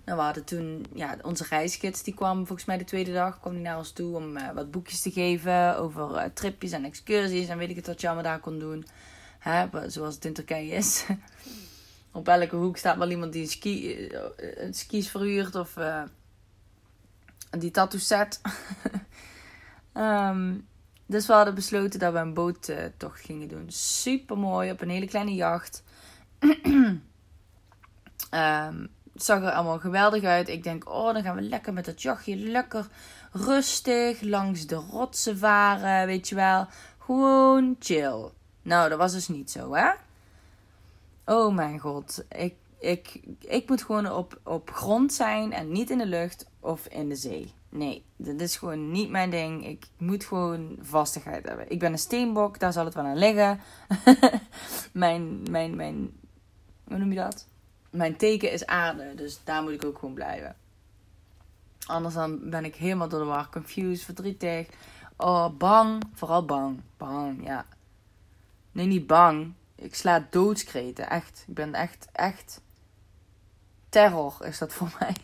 nou, 0.06 0.18
we 0.18 0.24
hadden 0.24 0.44
toen, 0.44 0.86
ja, 0.94 1.18
onze 1.22 1.46
reisgids 1.50 2.04
die 2.04 2.14
kwam 2.14 2.46
volgens 2.46 2.68
mij 2.68 2.78
de 2.78 2.84
tweede 2.84 3.14
dag, 3.14 3.40
kwam 3.40 3.54
die 3.54 3.62
naar 3.62 3.78
ons 3.78 3.92
toe 3.92 4.16
om 4.16 4.38
uh, 4.38 4.52
wat 4.52 4.72
boekjes 4.72 5.02
te 5.02 5.12
geven 5.12 5.78
over 5.78 6.10
uh, 6.12 6.24
tripjes 6.34 6.72
en 6.72 6.86
excursies 6.86 7.48
en 7.48 7.58
weet 7.58 7.70
ik 7.70 7.76
het 7.76 7.88
wat 7.88 8.02
je 8.02 8.08
allemaal 8.08 8.26
daar 8.26 8.40
kon 8.40 8.60
doen. 8.60 8.86
Hè, 9.40 9.90
zoals 9.90 10.16
het 10.16 10.26
in 10.26 10.34
Turkije 10.34 10.72
is. 10.72 11.06
Op 12.12 12.28
elke 12.28 12.56
hoek 12.56 12.78
staat 12.78 12.98
wel 12.98 13.10
iemand 13.10 13.34
die 13.34 13.48
ski, 13.48 14.08
uh, 14.08 14.20
skis 14.72 15.10
verhuurt 15.10 15.56
of 15.56 15.78
die 17.50 17.72
tattoo 17.72 18.00
set. 18.00 18.42
um, 19.94 20.68
dus 21.06 21.28
we 21.28 21.34
hadden 21.34 21.56
besloten 21.56 22.00
dat 22.00 22.14
we 22.14 22.20
een 22.20 22.34
boottocht 22.34 23.22
gingen 23.22 23.48
doen. 23.48 23.66
Super 23.72 24.38
mooi, 24.38 24.72
op 24.72 24.82
een 24.82 24.90
hele 24.90 25.08
kleine 25.08 25.34
jacht. 25.34 25.84
um, 28.32 28.90
het 29.22 29.30
zag 29.30 29.42
er 29.44 29.52
allemaal 29.52 29.80
geweldig 29.80 30.24
uit. 30.24 30.50
Ik 30.50 30.64
denk, 30.64 30.90
oh, 30.90 31.14
dan 31.14 31.24
gaan 31.24 31.36
we 31.36 31.42
lekker 31.42 31.74
met 31.74 31.86
dat 31.86 32.02
jachtje 32.02 32.36
lekker 32.36 32.88
rustig 33.32 34.22
langs 34.22 34.68
de 34.68 34.76
rotsen 34.76 35.38
varen, 35.38 36.06
weet 36.06 36.30
je 36.30 36.36
wel. 36.36 36.68
Gewoon 36.98 37.76
chill. 37.80 38.30
Nou, 38.62 38.90
dat 38.90 38.98
was 38.98 39.12
dus 39.12 39.28
niet 39.28 39.52
zo, 39.52 39.74
hè? 39.74 39.92
Oh 41.26 41.56
mijn 41.56 41.80
god. 41.80 42.24
Ik, 42.30 42.56
ik, 42.80 43.20
ik 43.40 43.70
moet 43.70 43.84
gewoon 43.84 44.12
op, 44.12 44.40
op 44.44 44.72
grond 44.72 45.14
zijn 45.14 45.54
en 45.54 45.72
niet 45.72 45.90
in 45.90 45.98
de 45.98 46.06
lucht 46.06 46.46
of 46.60 46.88
in 46.88 47.10
de 47.10 47.16
zee. 47.16 47.54
Nee, 47.70 48.06
dat 48.16 48.40
is 48.40 48.58
gewoon 48.58 48.92
niet 48.92 49.10
mijn 49.10 49.30
ding. 49.30 49.68
Ik 49.68 49.88
moet 49.98 50.26
gewoon 50.26 50.78
vastigheid 50.82 51.48
hebben. 51.48 51.72
Ik 51.72 51.80
ben 51.80 51.92
een 51.92 51.98
steenbok, 51.98 52.60
daar 52.60 52.74
zal 52.74 52.86
het 52.86 52.94
wel 52.94 53.06
aan 53.06 53.18
liggen. 53.18 53.60
mijn, 54.92 55.52
mijn, 55.52 55.76
mijn, 55.76 56.12
hoe 56.84 56.98
noem 56.98 57.12
je 57.12 57.20
dat? 57.20 57.50
Mijn 57.92 58.16
teken 58.16 58.52
is 58.52 58.66
aarde, 58.66 59.16
dus 59.16 59.40
daar 59.44 59.64
moet 59.64 59.72
ik 59.72 59.86
ook 59.86 59.98
gewoon 60.00 60.14
blijven. 60.14 60.56
Anders 61.86 62.14
dan 62.14 62.50
ben 62.50 62.66
ik 62.66 62.76
helemaal 62.76 63.08
door 63.08 63.20
de 63.20 63.26
war, 63.26 63.50
confused, 63.50 64.06
verdrietig. 64.06 64.68
Oh, 65.18 65.50
bang. 65.58 66.04
Vooral 66.14 66.46
bang. 66.46 66.82
Bang, 66.98 67.46
ja. 67.46 67.66
Nee, 68.72 68.86
niet 68.86 69.08
bang. 69.08 69.54
Ik 69.76 69.96
sla 69.96 70.28
doodskreten. 70.30 71.10
Echt. 71.10 71.44
Ik 71.48 71.54
ben 71.54 71.74
echt, 71.74 72.08
echt. 72.12 72.62
Terror 73.90 74.38
is 74.44 74.58
dat 74.58 74.74
voor 74.74 74.92
mij. 75.00 75.16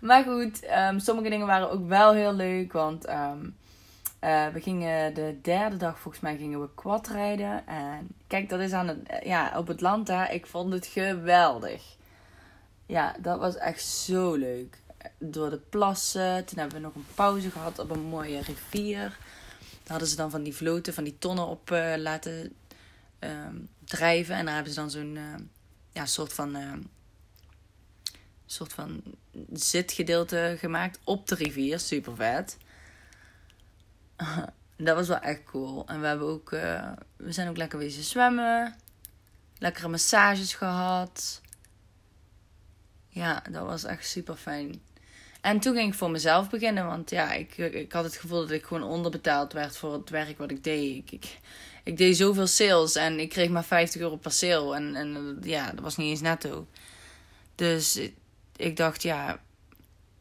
maar 0.00 0.24
goed, 0.24 0.70
um, 0.70 0.98
sommige 0.98 1.28
dingen 1.28 1.46
waren 1.46 1.70
ook 1.70 1.88
wel 1.88 2.12
heel 2.12 2.32
leuk. 2.32 2.72
Want 2.72 3.08
um, 3.08 3.56
uh, 4.20 4.48
we 4.48 4.60
gingen 4.60 5.14
de 5.14 5.38
derde 5.42 5.76
dag, 5.76 5.98
volgens 5.98 6.22
mij, 6.22 6.36
gingen 6.36 6.60
we 6.60 6.74
quad 6.74 7.08
rijden. 7.08 7.66
En 7.66 8.08
kijk, 8.26 8.48
dat 8.48 8.60
is 8.60 8.72
aan 8.72 8.88
het, 8.88 8.98
ja, 9.22 9.58
op 9.58 9.66
het 9.66 9.80
land 9.80 10.06
daar. 10.06 10.34
Ik 10.34 10.46
vond 10.46 10.72
het 10.72 10.86
geweldig. 10.86 11.96
Ja, 12.86 13.16
dat 13.18 13.38
was 13.38 13.56
echt 13.56 13.84
zo 13.84 14.34
leuk. 14.34 14.78
Door 15.18 15.50
de 15.50 15.60
plassen. 15.68 16.44
Toen 16.44 16.58
hebben 16.58 16.76
we 16.76 16.82
nog 16.82 16.94
een 16.94 17.06
pauze 17.14 17.50
gehad 17.50 17.78
op 17.78 17.90
een 17.90 18.00
mooie 18.00 18.40
rivier. 18.40 18.98
Daar 18.98 19.96
hadden 19.96 20.08
ze 20.08 20.16
dan 20.16 20.30
van 20.30 20.42
die 20.42 20.54
vloten, 20.54 20.94
van 20.94 21.04
die 21.04 21.18
tonnen 21.18 21.46
op 21.46 21.70
uh, 21.70 21.94
laten 21.96 22.52
uh, 23.20 23.30
drijven. 23.84 24.34
En 24.34 24.44
daar 24.44 24.54
hebben 24.54 24.72
ze 24.72 24.80
dan 24.80 24.90
zo'n 24.90 25.16
uh, 25.16 25.34
ja, 25.92 26.06
soort 26.06 26.32
van 26.32 26.56
soort 28.46 28.72
van 28.72 29.02
zitgedeelte 29.52 30.56
gemaakt 30.58 30.98
op 31.04 31.28
de 31.28 31.34
rivier. 31.34 31.78
Super 31.78 32.16
vet. 32.16 32.56
dat 34.86 34.96
was 34.96 35.08
wel 35.08 35.20
echt 35.20 35.44
cool. 35.44 35.86
En 35.86 36.00
we, 36.00 36.06
hebben 36.06 36.26
ook, 36.26 36.52
uh, 36.52 36.92
we 37.16 37.32
zijn 37.32 37.48
ook 37.48 37.56
lekker 37.56 37.78
wezen 37.78 38.02
zwemmen. 38.02 38.74
Lekkere 39.58 39.88
massages 39.88 40.54
gehad. 40.54 41.40
Ja, 43.08 43.42
dat 43.50 43.66
was 43.66 43.84
echt 43.84 44.06
super 44.06 44.36
fijn. 44.36 44.80
En 45.40 45.60
toen 45.60 45.74
ging 45.74 45.92
ik 45.92 45.98
voor 45.98 46.10
mezelf 46.10 46.50
beginnen. 46.50 46.86
Want 46.86 47.10
ja, 47.10 47.32
ik, 47.32 47.56
ik 47.56 47.92
had 47.92 48.04
het 48.04 48.16
gevoel 48.16 48.40
dat 48.40 48.50
ik 48.50 48.64
gewoon 48.64 48.82
onderbetaald 48.82 49.52
werd 49.52 49.76
voor 49.76 49.92
het 49.92 50.10
werk 50.10 50.38
wat 50.38 50.50
ik 50.50 50.64
deed. 50.64 50.96
Ik, 50.96 51.10
ik, 51.10 51.38
ik 51.84 51.96
deed 51.96 52.16
zoveel 52.16 52.46
sales 52.46 52.94
en 52.94 53.20
ik 53.20 53.28
kreeg 53.28 53.48
maar 53.48 53.64
50 53.64 54.00
euro 54.00 54.16
per 54.16 54.32
sale. 54.32 54.74
En, 54.76 54.96
en 54.96 55.38
ja, 55.42 55.70
dat 55.70 55.80
was 55.80 55.96
niet 55.96 56.10
eens 56.10 56.20
netto. 56.20 56.66
Dus 57.54 58.00
ik 58.56 58.76
dacht, 58.76 59.02
ja, 59.02 59.40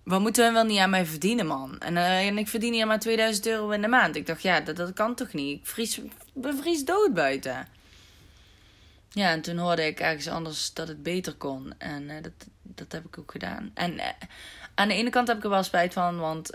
wat 0.08 0.20
moeten 0.20 0.48
we 0.48 0.54
wel 0.54 0.64
niet 0.64 0.80
aan 0.80 0.90
mij 0.90 1.06
verdienen, 1.06 1.48
man? 1.48 1.80
En, 1.80 1.96
uh, 1.96 2.28
en 2.28 2.38
ik 2.38 2.48
verdien 2.48 2.74
hier 2.74 2.88
maar 2.88 3.00
2000 3.00 3.48
euro 3.48 3.70
in 3.70 3.82
de 3.82 3.88
maand. 3.88 4.16
Ik 4.16 4.26
dacht, 4.26 4.42
ja, 4.42 4.60
dat, 4.60 4.76
dat 4.76 4.94
kan 4.94 5.16
toch 5.16 5.34
niet? 5.34 5.60
Ik 5.60 5.66
vries, 5.66 6.00
bevries 6.34 6.86
dood 6.86 7.14
buiten. 7.14 7.68
Ja, 9.10 9.32
en 9.32 9.42
toen 9.42 9.58
hoorde 9.58 9.86
ik 9.86 10.00
ergens 10.00 10.28
anders 10.28 10.74
dat 10.74 10.88
het 10.88 11.04
beter 11.04 11.34
kon. 11.34 11.74
En 11.78 12.04
uh, 12.04 12.16
dat, 12.22 12.32
dat 12.62 12.92
heb 12.92 13.06
ik 13.06 13.18
ook 13.20 13.32
gedaan. 13.32 13.72
En 13.74 13.94
uh, 13.94 14.06
aan 14.76 14.88
de 14.88 14.94
ene 14.94 15.10
kant 15.10 15.28
heb 15.28 15.38
ik 15.38 15.44
er 15.44 15.50
wel 15.50 15.64
spijt 15.64 15.94
van, 15.94 16.20
want 16.20 16.50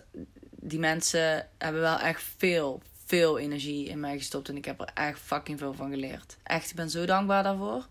die 0.50 0.78
mensen 0.78 1.48
hebben 1.58 1.80
wel 1.82 1.98
echt 1.98 2.22
veel, 2.36 2.82
veel 3.06 3.38
energie 3.38 3.88
in 3.88 4.00
mij 4.00 4.16
gestopt. 4.18 4.48
En 4.48 4.56
ik 4.56 4.64
heb 4.64 4.80
er 4.80 4.90
echt 4.94 5.18
fucking 5.18 5.58
veel 5.58 5.74
van 5.74 5.90
geleerd. 5.90 6.36
Echt, 6.42 6.70
ik 6.70 6.76
ben 6.76 6.90
zo 6.90 7.04
dankbaar 7.04 7.42
daarvoor. 7.42 7.86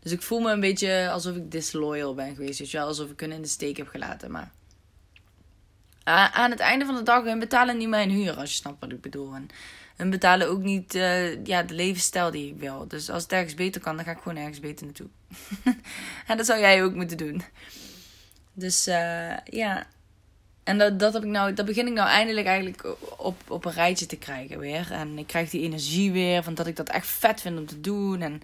Dus 0.00 0.12
ik 0.12 0.22
voel 0.22 0.40
me 0.40 0.52
een 0.52 0.60
beetje 0.60 1.10
alsof 1.10 1.36
ik 1.36 1.50
disloyal 1.50 2.14
ben 2.14 2.34
geweest. 2.34 2.58
Je 2.58 2.78
wel, 2.78 2.86
alsof 2.86 3.10
ik 3.10 3.20
hun 3.20 3.32
in 3.32 3.42
de 3.42 3.48
steek 3.48 3.76
heb 3.76 3.88
gelaten. 3.88 4.30
Maar 4.30 4.50
aan 6.04 6.50
het 6.50 6.60
einde 6.60 6.84
van 6.84 6.94
de 6.94 7.02
dag, 7.02 7.24
hun 7.24 7.38
betalen 7.38 7.76
niet 7.76 7.88
mijn 7.88 8.10
huur, 8.10 8.36
als 8.36 8.50
je 8.50 8.56
snapt 8.56 8.80
wat 8.80 8.92
ik 8.92 9.00
bedoel. 9.00 9.34
En 9.34 9.48
hun 9.96 10.10
betalen 10.10 10.48
ook 10.48 10.62
niet 10.62 10.94
uh, 10.94 11.44
ja, 11.44 11.62
de 11.62 11.74
levensstijl 11.74 12.30
die 12.30 12.48
ik 12.48 12.58
wil. 12.58 12.88
Dus 12.88 13.10
als 13.10 13.22
het 13.22 13.32
ergens 13.32 13.54
beter 13.54 13.80
kan, 13.80 13.96
dan 13.96 14.04
ga 14.04 14.10
ik 14.10 14.18
gewoon 14.22 14.38
ergens 14.38 14.60
beter 14.60 14.84
naartoe. 14.84 15.08
en 16.26 16.36
dat 16.36 16.46
zou 16.46 16.60
jij 16.60 16.84
ook 16.84 16.94
moeten 16.94 17.16
doen. 17.16 17.42
Dus 18.52 18.88
uh, 18.88 19.36
ja. 19.44 19.86
En 20.64 20.78
dat, 20.78 20.98
dat, 20.98 21.12
heb 21.12 21.22
ik 21.22 21.28
nou, 21.28 21.52
dat 21.52 21.66
begin 21.66 21.86
ik 21.86 21.92
nou 21.92 22.08
eindelijk 22.08 22.46
eigenlijk 22.46 22.96
op, 23.16 23.50
op 23.50 23.64
een 23.64 23.72
rijtje 23.72 24.06
te 24.06 24.16
krijgen 24.16 24.58
weer. 24.58 24.92
En 24.92 25.18
ik 25.18 25.26
krijg 25.26 25.50
die 25.50 25.62
energie 25.62 26.12
weer 26.12 26.42
van 26.42 26.54
dat 26.54 26.66
ik 26.66 26.76
dat 26.76 26.88
echt 26.88 27.06
vet 27.06 27.40
vind 27.40 27.58
om 27.58 27.66
te 27.66 27.80
doen. 27.80 28.20
En 28.20 28.42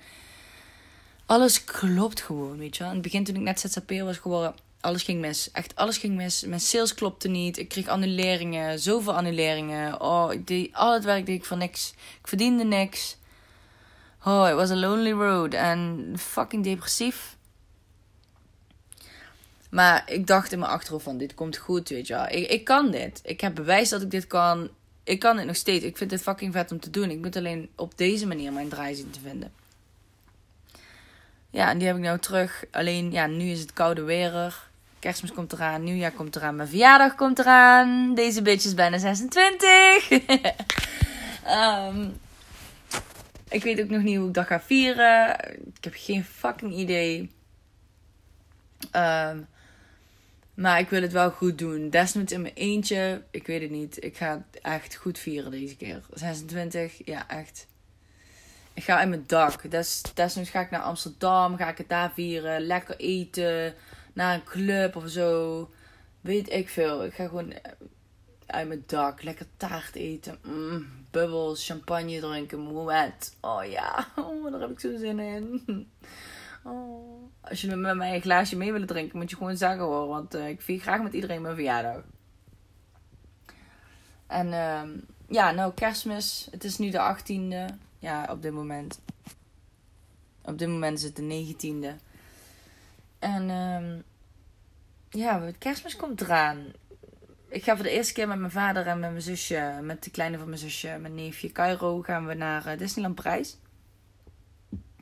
alles 1.27 1.65
klopt 1.65 2.21
gewoon, 2.21 2.59
weet 2.59 2.77
je 2.77 2.83
wel. 2.83 2.89
In 2.89 2.99
het 2.99 3.05
begin 3.05 3.25
toen 3.25 3.35
ik 3.35 3.41
net 3.41 3.61
ZZP 3.61 3.91
was 3.91 4.19
geworden, 4.19 4.55
alles 4.81 5.03
ging 5.03 5.21
mis. 5.21 5.51
Echt 5.53 5.75
alles 5.75 5.99
ging 5.99 6.17
mis. 6.17 6.45
Mijn 6.45 6.61
sales 6.61 6.95
klopte 6.95 7.29
niet. 7.29 7.59
Ik 7.59 7.69
kreeg 7.69 7.89
annuleringen, 7.89 8.79
zoveel 8.79 9.15
annuleringen. 9.15 10.01
Oh, 10.01 10.33
ik 10.33 10.47
deed, 10.47 10.75
al 10.75 10.95
het 10.95 11.05
werk 11.05 11.27
deed 11.27 11.39
ik 11.39 11.45
voor 11.45 11.57
niks. 11.57 11.95
Ik 12.21 12.29
verdiende 12.29 12.65
niks. 12.65 13.17
Oh, 14.25 14.49
it 14.49 14.55
was 14.55 14.71
a 14.71 14.77
lonely 14.77 15.13
road. 15.13 15.55
En 15.55 16.13
fucking 16.19 16.65
depressief. 16.65 17.37
Maar 19.71 20.11
ik 20.13 20.27
dacht 20.27 20.53
in 20.53 20.59
mijn 20.59 20.71
achterhoofd 20.71 21.05
van, 21.05 21.19
dit 21.19 21.35
komt 21.35 21.57
goed, 21.57 21.89
weet 21.89 22.07
je 22.07 22.15
wel. 22.15 22.27
Ik, 22.29 22.51
ik 22.51 22.65
kan 22.65 22.91
dit. 22.91 23.21
Ik 23.25 23.41
heb 23.41 23.55
bewijs 23.55 23.89
dat 23.89 24.03
ik 24.03 24.11
dit 24.11 24.27
kan. 24.27 24.69
Ik 25.05 25.19
kan 25.19 25.37
dit 25.37 25.47
nog 25.47 25.57
steeds. 25.57 25.85
Ik 25.85 25.97
vind 25.97 26.11
dit 26.11 26.23
fucking 26.23 26.53
vet 26.53 26.73
om 26.73 26.81
te 26.81 26.91
doen. 26.91 27.11
Ik 27.11 27.19
moet 27.19 27.37
alleen 27.37 27.69
op 27.77 27.99
deze 27.99 28.27
manier 28.27 28.53
mijn 28.53 28.69
draai 28.69 28.95
zien 28.95 29.11
te 29.11 29.21
vinden. 29.21 29.53
Ja, 31.57 31.71
en 31.71 31.79
die 31.79 31.87
heb 31.87 31.97
ik 31.97 32.03
nou 32.03 32.19
terug. 32.19 32.65
Alleen, 32.71 33.13
ja, 33.13 33.27
nu 33.27 33.45
is 33.51 33.61
het 33.61 33.73
koude 33.73 34.03
weer. 34.03 34.55
Kerstmis 34.99 35.33
komt 35.33 35.53
eraan, 35.53 35.85
nieuwjaar 35.85 36.11
komt 36.11 36.37
eraan, 36.37 36.57
mijn 36.57 36.69
verjaardag 36.69 37.15
komt 37.15 37.39
eraan. 37.39 38.15
Deze 38.15 38.43
bitch 38.43 38.65
is 38.65 38.75
bijna 38.75 38.99
26. 38.99 40.11
um, 40.11 40.19
ehm, 41.45 42.09
ik 43.49 43.63
weet 43.63 43.81
ook 43.81 43.89
nog 43.89 44.03
niet 44.03 44.17
hoe 44.17 44.29
ik 44.29 44.35
dat 44.35 44.47
ga 44.47 44.61
vieren. 44.61 45.37
Ik 45.75 45.85
heb 45.85 45.95
geen 45.97 46.25
fucking 46.25 46.75
idee. 46.75 47.31
Um, 48.93 49.47
maar 50.55 50.79
ik 50.79 50.89
wil 50.89 51.03
het 51.03 51.13
wel 51.13 51.31
goed 51.31 51.59
doen. 51.59 51.91
Desnoods 51.91 52.33
in 52.33 52.43
mijn 52.43 52.55
eentje. 52.55 53.23
Ik 53.31 53.47
weet 53.47 53.63
het 53.63 53.71
niet. 53.71 54.05
Ik 54.05 54.17
ga 54.17 54.45
het 54.51 54.63
echt 54.63 54.95
goed 54.95 55.19
vieren 55.19 55.51
deze 55.51 55.77
keer. 55.77 56.03
26, 56.13 56.93
ja, 57.05 57.29
echt. 57.29 57.67
Ik 58.77 58.85
ga 58.85 59.03
in 59.03 59.09
mijn 59.09 59.25
dak. 59.27 59.71
Des, 59.71 60.03
desnoods 60.15 60.51
ga 60.51 60.61
ik 60.61 60.71
naar 60.71 60.81
Amsterdam. 60.81 61.57
Ga 61.57 61.69
ik 61.69 61.79
het 61.79 61.89
daar 61.89 62.13
vieren. 62.13 62.61
Lekker 62.61 62.97
eten 62.97 63.75
naar 64.13 64.35
een 64.35 64.45
club 64.45 64.97
of 64.97 65.09
zo. 65.09 65.71
Weet 66.21 66.53
ik 66.53 66.69
veel. 66.69 67.05
Ik 67.05 67.15
ga 67.15 67.27
gewoon 67.29 67.53
eh, 67.53 67.73
uit 68.47 68.69
mijn 68.69 68.85
dak. 68.87 69.23
Lekker 69.23 69.47
taart 69.57 69.95
eten. 69.95 70.39
Mm, 70.43 70.87
bubbels, 71.11 71.67
champagne 71.67 72.21
drinken. 72.21 72.69
Oh 73.41 73.65
ja, 73.65 74.09
oh, 74.17 74.51
daar 74.51 74.61
heb 74.61 74.71
ik 74.71 74.81
zo 74.81 74.97
zin 74.97 75.19
in. 75.19 75.63
Oh. 76.65 77.31
Als 77.41 77.61
je 77.61 77.77
met 77.77 77.97
mij 77.97 78.15
een 78.15 78.21
glaasje 78.21 78.57
mee 78.57 78.73
willen 78.73 78.87
drinken, 78.87 79.19
moet 79.19 79.31
je 79.31 79.37
gewoon 79.37 79.57
zeggen 79.57 79.85
hoor. 79.85 80.07
Want 80.07 80.35
uh, 80.35 80.49
ik 80.49 80.61
vier 80.61 80.81
graag 80.81 81.03
met 81.03 81.13
iedereen 81.13 81.43
mijn 81.43 81.55
verjaardag. 81.55 82.03
En 84.27 84.47
uh, 84.47 84.83
ja, 85.29 85.51
nou 85.51 85.73
kerstmis. 85.75 86.49
Het 86.51 86.65
is 86.65 86.79
nu 86.79 86.91
de 86.91 87.17
18e. 87.17 87.75
Ja, 87.99 88.27
op 88.31 88.43
dit 88.43 88.53
moment. 88.53 89.01
Op 90.43 90.59
dit 90.59 90.69
moment 90.69 90.99
is 90.99 91.05
het 91.05 91.17
de 91.17 91.55
19e. 91.57 92.03
En 93.19 93.51
um, 93.51 94.03
ja, 95.11 95.51
kerstmis 95.59 95.97
komt 95.97 96.21
eraan. 96.21 96.65
Ik 97.49 97.65
ga 97.65 97.75
voor 97.75 97.85
de 97.85 97.91
eerste 97.91 98.13
keer 98.13 98.29
met 98.29 98.39
mijn 98.39 98.51
vader 98.51 98.87
en 98.87 98.99
met 98.99 99.11
mijn 99.11 99.23
zusje, 99.23 99.79
met 99.83 100.05
de 100.05 100.11
kleine 100.11 100.39
van 100.39 100.47
mijn 100.49 100.61
zusje, 100.61 100.99
mijn 101.01 101.15
neefje 101.15 101.53
Cairo, 101.53 102.03
gaan 102.03 102.27
we 102.27 102.35
naar 102.35 102.67
uh, 102.67 102.79
Disneyland 102.79 103.15
Parijs. 103.15 103.57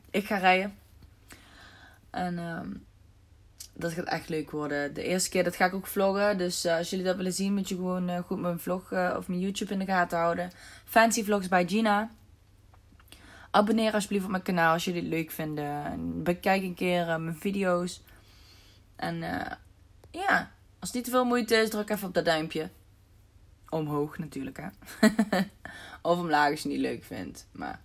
Ik 0.09 0.25
ga 0.25 0.37
rijden. 0.37 0.77
En 2.09 2.37
um, 2.37 2.85
dat 3.73 3.91
gaat 3.91 4.05
echt 4.05 4.29
leuk 4.29 4.51
worden. 4.51 4.93
De 4.93 5.03
eerste 5.03 5.29
keer, 5.29 5.43
dat 5.43 5.55
ga 5.55 5.65
ik 5.65 5.73
ook 5.73 5.87
vloggen. 5.87 6.37
Dus 6.37 6.65
uh, 6.65 6.77
als 6.77 6.89
jullie 6.89 7.05
dat 7.05 7.15
willen 7.15 7.33
zien, 7.33 7.53
moet 7.53 7.69
je 7.69 7.75
gewoon 7.75 8.09
uh, 8.09 8.19
goed 8.19 8.39
mijn 8.39 8.59
vlog 8.59 8.91
of 8.91 9.27
mijn 9.27 9.39
YouTube 9.39 9.73
in 9.73 9.79
de 9.79 9.85
gaten 9.85 10.17
houden. 10.17 10.51
Fancy 10.85 11.23
Vlogs 11.23 11.47
bij 11.47 11.67
Gina. 11.67 12.11
Abonneer 13.55 13.93
alsjeblieft 13.93 14.25
op 14.25 14.31
mijn 14.31 14.43
kanaal 14.43 14.73
als 14.73 14.85
jullie 14.85 15.01
het 15.01 15.09
leuk 15.09 15.31
vinden. 15.31 16.23
bekijk 16.23 16.63
een 16.63 16.73
keer 16.73 17.05
mijn 17.05 17.35
video's. 17.35 18.01
En 18.95 19.15
uh, 19.15 19.51
ja, 20.11 20.51
als 20.79 20.89
het 20.89 20.93
niet 20.93 21.03
te 21.03 21.09
veel 21.09 21.25
moeite 21.25 21.55
is, 21.55 21.69
druk 21.69 21.89
even 21.89 22.07
op 22.07 22.13
dat 22.13 22.25
duimpje. 22.25 22.69
Omhoog 23.69 24.17
natuurlijk, 24.17 24.57
hè. 24.57 24.67
of 26.09 26.17
omlaag 26.17 26.51
als 26.51 26.61
je 26.61 26.69
het 26.69 26.77
niet 26.77 26.87
leuk 26.87 27.03
vindt. 27.03 27.47
Maar 27.51 27.81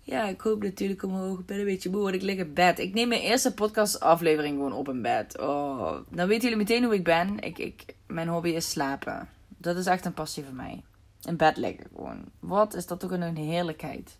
ja, 0.00 0.28
ik 0.28 0.40
hoop 0.40 0.62
natuurlijk 0.62 1.02
omhoog. 1.02 1.38
Ik 1.38 1.46
ben 1.46 1.58
een 1.58 1.64
beetje 1.64 1.90
moe, 1.90 2.02
want 2.02 2.14
ik 2.14 2.22
lig 2.22 2.38
in 2.38 2.54
bed. 2.54 2.78
Ik 2.78 2.94
neem 2.94 3.08
mijn 3.08 3.20
eerste 3.20 3.54
podcastaflevering 3.54 4.56
gewoon 4.56 4.72
op 4.72 4.88
in 4.88 5.02
bed. 5.02 5.38
Oh, 5.38 5.98
dan 6.08 6.28
weten 6.28 6.42
jullie 6.42 6.64
meteen 6.64 6.84
hoe 6.84 6.94
ik 6.94 7.04
ben. 7.04 7.38
Ik, 7.38 7.58
ik, 7.58 7.84
mijn 8.06 8.28
hobby 8.28 8.48
is 8.48 8.70
slapen. 8.70 9.28
Dat 9.48 9.76
is 9.76 9.86
echt 9.86 10.04
een 10.04 10.14
passie 10.14 10.44
voor 10.44 10.54
mij. 10.54 10.82
In 11.26 11.36
bed 11.36 11.56
liggen 11.56 11.86
gewoon. 11.94 12.24
Wat 12.38 12.74
is 12.74 12.86
dat 12.86 13.00
toch 13.00 13.10
een 13.10 13.36
heerlijkheid. 13.36 14.18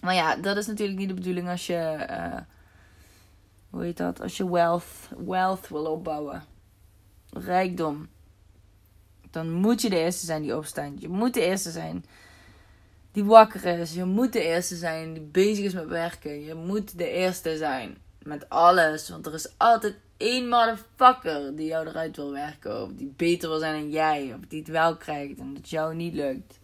Maar 0.00 0.14
ja, 0.14 0.36
dat 0.36 0.56
is 0.56 0.66
natuurlijk 0.66 0.98
niet 0.98 1.08
de 1.08 1.14
bedoeling 1.14 1.48
als 1.48 1.66
je... 1.66 2.06
Uh, 2.10 2.40
hoe 3.70 3.82
heet 3.82 3.96
dat? 3.96 4.20
Als 4.20 4.36
je 4.36 4.50
wealth, 4.50 5.10
wealth 5.26 5.68
wil 5.68 5.84
opbouwen. 5.84 6.42
Rijkdom. 7.30 8.08
Dan 9.30 9.52
moet 9.52 9.82
je 9.82 9.90
de 9.90 9.98
eerste 9.98 10.26
zijn 10.26 10.42
die 10.42 10.56
opstaat. 10.56 11.00
Je 11.00 11.08
moet 11.08 11.34
de 11.34 11.44
eerste 11.44 11.70
zijn 11.70 12.04
die 13.12 13.24
wakker 13.24 13.64
is. 13.64 13.94
Je 13.94 14.04
moet 14.04 14.32
de 14.32 14.42
eerste 14.42 14.76
zijn 14.76 15.12
die 15.12 15.22
bezig 15.22 15.64
is 15.64 15.74
met 15.74 15.88
werken. 15.88 16.44
Je 16.44 16.54
moet 16.54 16.98
de 16.98 17.08
eerste 17.08 17.56
zijn 17.56 17.96
met 18.22 18.48
alles. 18.48 19.08
Want 19.08 19.26
er 19.26 19.34
is 19.34 19.54
altijd 19.56 19.96
één 20.16 20.48
motherfucker 20.48 21.56
die 21.56 21.66
jou 21.66 21.86
eruit 21.86 22.16
wil 22.16 22.32
werken. 22.32 22.82
Of 22.82 22.90
die 22.92 23.12
beter 23.16 23.48
wil 23.48 23.58
zijn 23.58 23.80
dan 23.80 23.90
jij. 23.90 24.34
Of 24.34 24.40
die 24.48 24.58
het 24.58 24.68
wel 24.68 24.96
krijgt 24.96 25.38
en 25.38 25.54
dat 25.54 25.70
jou 25.70 25.94
niet 25.94 26.14
lukt. 26.14 26.58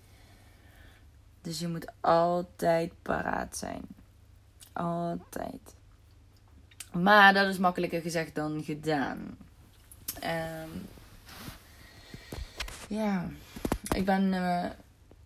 Dus 1.43 1.59
je 1.59 1.69
moet 1.69 1.93
altijd 2.01 2.93
paraat 3.03 3.57
zijn. 3.57 3.83
Altijd. 4.73 5.75
Maar 6.93 7.35
dat 7.35 7.49
is 7.49 7.59
makkelijker 7.59 8.01
gezegd 8.01 8.35
dan 8.35 8.63
gedaan. 8.65 9.37
Um, 10.25 10.89
ja, 12.89 13.29
ik 13.95 14.05
ben. 14.05 14.33
Uh, 14.33 14.65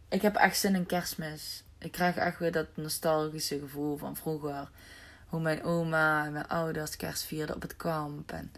ik 0.09 0.23
heb 0.23 0.35
echt 0.35 0.59
zin 0.59 0.75
in 0.75 0.87
kerstmis. 0.87 1.63
Ik 1.79 1.93
krijg 1.93 2.17
echt 2.17 2.39
weer 2.39 2.53
dat 2.53 2.67
nostalgische 2.75 3.59
gevoel 3.59 3.97
van 3.97 4.17
vroeger. 4.17 4.71
Hoe 5.35 5.43
mijn 5.43 5.65
oma 5.65 6.25
en 6.25 6.33
mijn 6.33 6.49
ouders 6.49 6.97
kerst 6.97 7.23
vierden 7.23 7.55
op 7.55 7.63
het 7.63 7.77
kamp. 7.77 8.33
En 8.33 8.53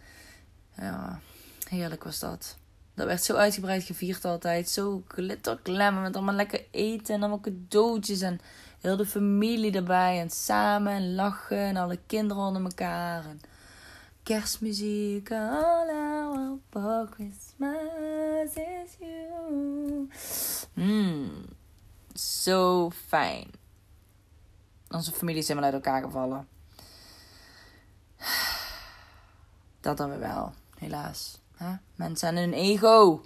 ja, 0.77 1.21
heerlijk 1.69 2.05
was 2.05 2.19
dat. 2.19 2.57
Dat 2.95 3.07
werd 3.07 3.23
zo 3.23 3.35
uitgebreid 3.35 3.85
gevierd 3.85 4.25
altijd. 4.25 4.69
Zo 4.69 5.03
glitterklemmen 5.09 6.03
met 6.03 6.17
allemaal 6.17 6.35
lekker 6.35 6.65
eten 6.71 7.15
en 7.15 7.21
allemaal 7.21 7.41
cadeautjes. 7.41 8.21
En 8.21 8.41
Heel 8.81 8.97
de 8.97 9.07
familie 9.07 9.73
erbij 9.73 10.21
en 10.21 10.31
samen 10.31 10.93
en 10.93 11.15
lachen 11.15 11.59
en 11.59 11.77
alle 11.77 11.99
kinderen 12.07 12.43
onder 12.43 12.63
elkaar. 12.63 13.25
En 13.25 13.41
kerstmuziek. 14.23 15.31
All 15.31 16.59
Christmas 17.11 18.55
is 18.55 18.97
you. 18.99 20.09
Mmm, 20.73 21.31
zo 22.15 22.91
fijn. 22.91 23.51
Onze 24.91 25.13
familie 25.13 25.41
is 25.41 25.49
helemaal 25.49 25.73
uit 25.73 25.85
elkaar 25.85 26.03
gevallen. 26.03 26.56
Dat 29.81 29.97
dan 29.97 30.09
weer 30.09 30.19
wel, 30.19 30.53
helaas. 30.79 31.39
Mensen 31.95 32.29
aan 32.29 32.37
hun 32.37 32.53
ego. 32.53 33.25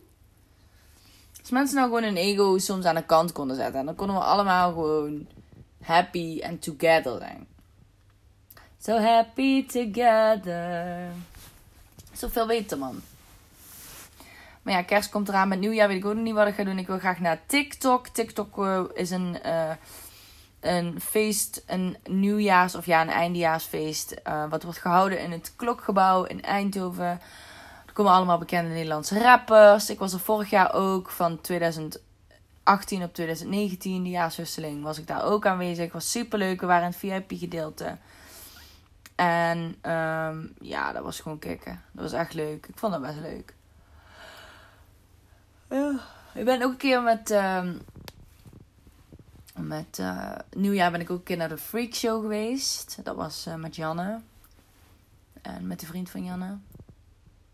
Als 1.41 1.51
mensen 1.51 1.77
nou 1.77 1.89
gewoon 1.89 2.03
hun 2.03 2.17
ego 2.17 2.59
soms 2.59 2.85
aan 2.85 2.95
de 2.95 3.05
kant 3.05 3.33
konden 3.33 3.57
zetten. 3.57 3.85
Dan 3.85 3.95
konden 3.95 4.17
we 4.17 4.23
allemaal 4.23 4.73
gewoon 4.73 5.27
happy 5.83 6.41
and 6.43 6.63
together 6.63 7.19
zijn. 7.19 7.47
So 8.79 8.99
happy 8.99 9.67
together. 9.67 11.13
Zoveel 12.13 12.47
weten, 12.47 12.79
man. 12.79 13.01
Maar 14.63 14.75
ja, 14.75 14.83
kerst 14.83 15.11
komt 15.11 15.29
eraan. 15.29 15.49
Met 15.49 15.59
nieuwjaar 15.59 15.89
weet 15.89 15.97
ik 15.97 16.05
ook 16.05 16.15
nog 16.15 16.25
niet 16.25 16.35
wat 16.35 16.47
ik 16.47 16.55
ga 16.55 16.65
doen. 16.65 16.79
Ik 16.79 16.87
wil 16.87 16.99
graag 16.99 17.19
naar 17.19 17.41
TikTok. 17.47 18.09
TikTok 18.09 18.59
uh, 18.59 18.85
is 18.95 19.11
een, 19.11 19.39
uh, 19.47 19.71
een 20.61 21.01
feest, 21.01 21.63
een 21.67 21.97
nieuwjaars- 22.05 22.75
of 22.75 22.87
ja, 22.87 23.01
een 23.01 23.09
eindejaarsfeest. 23.09 24.17
Uh, 24.27 24.51
wat 24.51 24.63
wordt 24.63 24.79
gehouden 24.79 25.21
in 25.21 25.31
het 25.33 25.53
Klokgebouw 25.57 26.25
in 26.25 26.43
Eindhoven. 26.43 27.21
Er 27.87 27.93
komen 27.93 28.13
allemaal 28.13 28.39
bekende 28.39 28.71
Nederlandse 28.71 29.23
rappers. 29.23 29.91
Ik 29.91 29.99
was 29.99 30.13
er 30.13 30.21
vorig 30.21 30.51
jaar 30.51 30.75
ook 30.75 31.11
van 31.11 31.41
2018 31.41 32.03
op 33.03 33.15
2019, 33.15 34.03
de 34.03 34.11
jaarswisseling, 34.11 34.83
was 34.83 34.99
ik 34.99 35.07
daar 35.07 35.25
ook 35.25 35.47
aanwezig. 35.47 35.93
Was 35.93 36.11
super 36.11 36.39
leuk. 36.39 36.61
We 36.61 36.67
waren 36.67 36.83
in 36.85 37.11
het 37.11 37.27
VIP-gedeelte. 37.29 37.97
En 39.15 39.77
ehm, 39.81 40.47
ja, 40.61 40.93
dat 40.93 41.03
was 41.03 41.21
gewoon 41.21 41.39
kicken. 41.39 41.83
Dat 41.93 42.03
was 42.03 42.21
echt 42.21 42.35
leuk. 42.35 42.67
Ik 42.67 42.79
vond 42.79 42.93
dat 42.93 43.03
best 43.03 43.21
leuk. 43.21 43.55
Ik 46.35 46.45
ben 46.45 46.63
ook 46.63 46.71
een 46.71 46.77
keer 46.77 47.03
met. 47.03 47.31
ehm 47.31 47.73
met 49.67 49.99
eh, 49.99 50.33
nieuwjaar 50.57 50.91
ben 50.91 51.01
ik 51.01 51.11
ook 51.11 51.19
een 51.19 51.23
keer 51.25 51.37
naar 51.37 51.49
de 51.49 51.59
Freak 51.59 51.95
Show 51.95 52.23
geweest. 52.23 52.99
Dat 53.03 53.17
was 53.17 53.47
eh, 53.47 53.55
met 53.55 53.77
Janne. 53.77 54.21
En 55.43 55.67
met 55.67 55.81
de 55.81 55.87
vriend 55.87 56.11
van 56.11 56.25
Janne. 56.25 56.49
Dat 56.49 56.59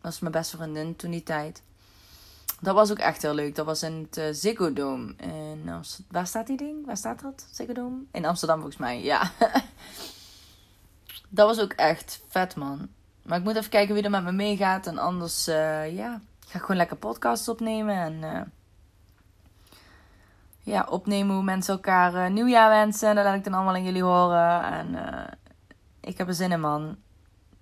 was 0.01 0.21
mijn 0.21 0.33
beste 0.33 0.57
vriendin 0.57 0.97
toen 0.97 1.11
die 1.11 1.23
tijd. 1.23 1.63
Dat 2.61 2.75
was 2.75 2.91
ook 2.91 2.99
echt 2.99 3.23
heel 3.23 3.35
leuk. 3.35 3.55
Dat 3.55 3.67
was 3.67 3.83
in 3.83 4.07
het 4.09 4.17
uh, 4.19 4.25
Ziggo 4.33 4.73
Dome. 4.73 5.15
In 5.17 5.69
Amst- 5.69 6.01
Waar 6.11 6.27
staat 6.27 6.47
die 6.47 6.57
ding? 6.57 6.87
Waar 6.87 6.97
staat 6.97 7.21
dat? 7.21 7.47
Ziggo 7.53 7.73
Dome? 7.73 8.03
In 8.13 8.25
Amsterdam 8.25 8.57
volgens 8.57 8.81
mij, 8.81 9.03
ja. 9.03 9.31
dat 11.29 11.47
was 11.47 11.61
ook 11.61 11.73
echt 11.73 12.23
vet, 12.29 12.57
man. 12.57 12.89
Maar 13.23 13.39
ik 13.39 13.45
moet 13.45 13.57
even 13.57 13.71
kijken 13.71 13.95
wie 13.95 14.03
er 14.05 14.11
met 14.11 14.25
me 14.25 14.33
meegaat. 14.33 14.87
En 14.87 14.99
anders, 14.99 15.45
ja, 15.45 16.21
ga 16.47 16.59
ik 16.59 16.61
gewoon 16.61 16.77
lekker 16.77 16.97
podcasts 16.97 17.49
opnemen. 17.49 17.95
En 17.97 18.53
ja, 20.67 20.87
opnemen 20.91 21.35
hoe 21.35 21.45
mensen 21.45 21.75
elkaar 21.75 22.15
eh, 22.15 22.31
nieuwjaar 22.31 22.71
wensen. 22.71 23.15
Dat 23.15 23.25
laat 23.25 23.35
ik 23.35 23.45
dan 23.45 23.55
allemaal 23.55 23.75
aan 23.75 23.85
jullie 23.85 24.03
horen. 24.03 24.63
En 24.63 24.95
eh, 24.95 25.33
ik 26.01 26.19
heb 26.19 26.29
er 26.29 26.35
zin 26.35 26.53
in, 26.53 26.61
man. 26.61 26.97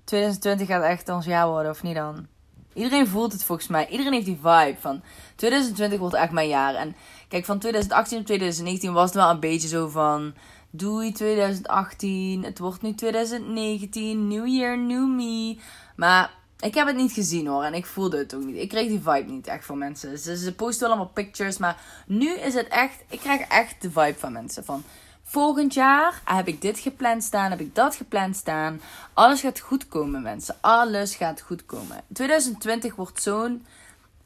2020 0.04 0.66
gaat 0.66 0.82
echt 0.82 1.08
ons 1.08 1.24
jaar 1.26 1.46
worden, 1.46 1.70
of 1.70 1.82
niet 1.82 1.94
dan? 1.94 2.26
Iedereen 2.72 3.06
voelt 3.06 3.32
het 3.32 3.44
volgens 3.44 3.68
mij. 3.68 3.88
Iedereen 3.88 4.12
heeft 4.12 4.26
die 4.26 4.38
vibe 4.42 4.76
van 4.78 5.02
2020 5.34 5.98
wordt 5.98 6.14
echt 6.14 6.32
mijn 6.32 6.48
jaar. 6.48 6.74
En 6.74 6.96
kijk, 7.28 7.44
van 7.44 7.58
2018 7.58 8.18
op 8.18 8.24
2019 8.26 8.92
was 8.92 9.04
het 9.04 9.14
wel 9.14 9.30
een 9.30 9.40
beetje 9.40 9.68
zo 9.68 9.88
van... 9.88 10.34
Doei 10.70 11.12
2018, 11.12 12.44
het 12.44 12.58
wordt 12.58 12.82
nu 12.82 12.94
2019, 12.94 14.28
new 14.28 14.46
year, 14.46 14.78
new 14.78 15.08
me. 15.08 15.58
Maar 15.96 16.30
ik 16.64 16.74
heb 16.74 16.86
het 16.86 16.96
niet 16.96 17.12
gezien 17.12 17.46
hoor 17.46 17.62
en 17.62 17.74
ik 17.74 17.86
voelde 17.86 18.18
het 18.18 18.34
ook 18.34 18.44
niet. 18.44 18.56
Ik 18.56 18.68
kreeg 18.68 18.88
die 18.88 19.00
vibe 19.00 19.30
niet 19.30 19.46
echt 19.46 19.64
van 19.64 19.78
mensen. 19.78 20.18
Ze, 20.18 20.54
posten 20.54 20.80
wel 20.80 20.96
allemaal 20.96 21.12
pictures, 21.14 21.58
maar 21.58 21.76
nu 22.06 22.34
is 22.34 22.54
het 22.54 22.68
echt... 22.68 23.04
Ik 23.08 23.20
krijg 23.20 23.40
echt 23.40 23.82
de 23.82 23.90
vibe 23.90 24.18
van 24.18 24.32
mensen 24.32 24.64
van... 24.64 24.82
Volgend 25.26 25.74
jaar 25.74 26.22
heb 26.24 26.48
ik 26.48 26.60
dit 26.60 26.78
gepland 26.78 27.24
staan, 27.24 27.50
heb 27.50 27.60
ik 27.60 27.74
dat 27.74 27.94
gepland 27.94 28.36
staan. 28.36 28.80
Alles 29.12 29.40
gaat 29.40 29.60
goed 29.60 29.88
komen, 29.88 30.22
mensen. 30.22 30.56
Alles 30.60 31.14
gaat 31.14 31.40
goed 31.40 31.66
komen. 31.66 32.04
2020 32.12 32.94
wordt 32.94 33.22
zo'n. 33.22 33.66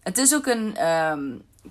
Het 0.03 0.19
is 0.19 0.35
ook 0.35 0.47
een. 0.47 0.77
ehm, 0.77 1.21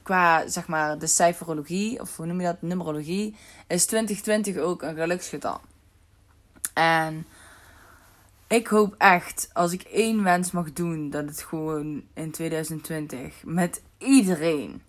qua 0.03 0.47
zeg 0.47 0.67
maar 0.67 0.99
de 0.99 1.07
cijferologie, 1.07 2.01
of 2.01 2.17
hoe 2.17 2.25
noem 2.25 2.39
je 2.39 2.45
dat? 2.45 2.61
Numerologie. 2.61 3.35
Is 3.67 3.85
2020 3.85 4.57
ook 4.57 4.81
een 4.81 4.95
geluksgetal. 4.95 5.61
En 6.73 7.25
ik 8.47 8.67
hoop 8.67 8.95
echt, 8.97 9.49
als 9.53 9.71
ik 9.71 9.81
één 9.81 10.23
wens 10.23 10.51
mag 10.51 10.73
doen, 10.73 11.09
dat 11.09 11.25
het 11.25 11.41
gewoon 11.41 12.03
in 12.13 12.31
2020 12.31 13.43
met 13.43 13.81
iedereen, 13.97 14.81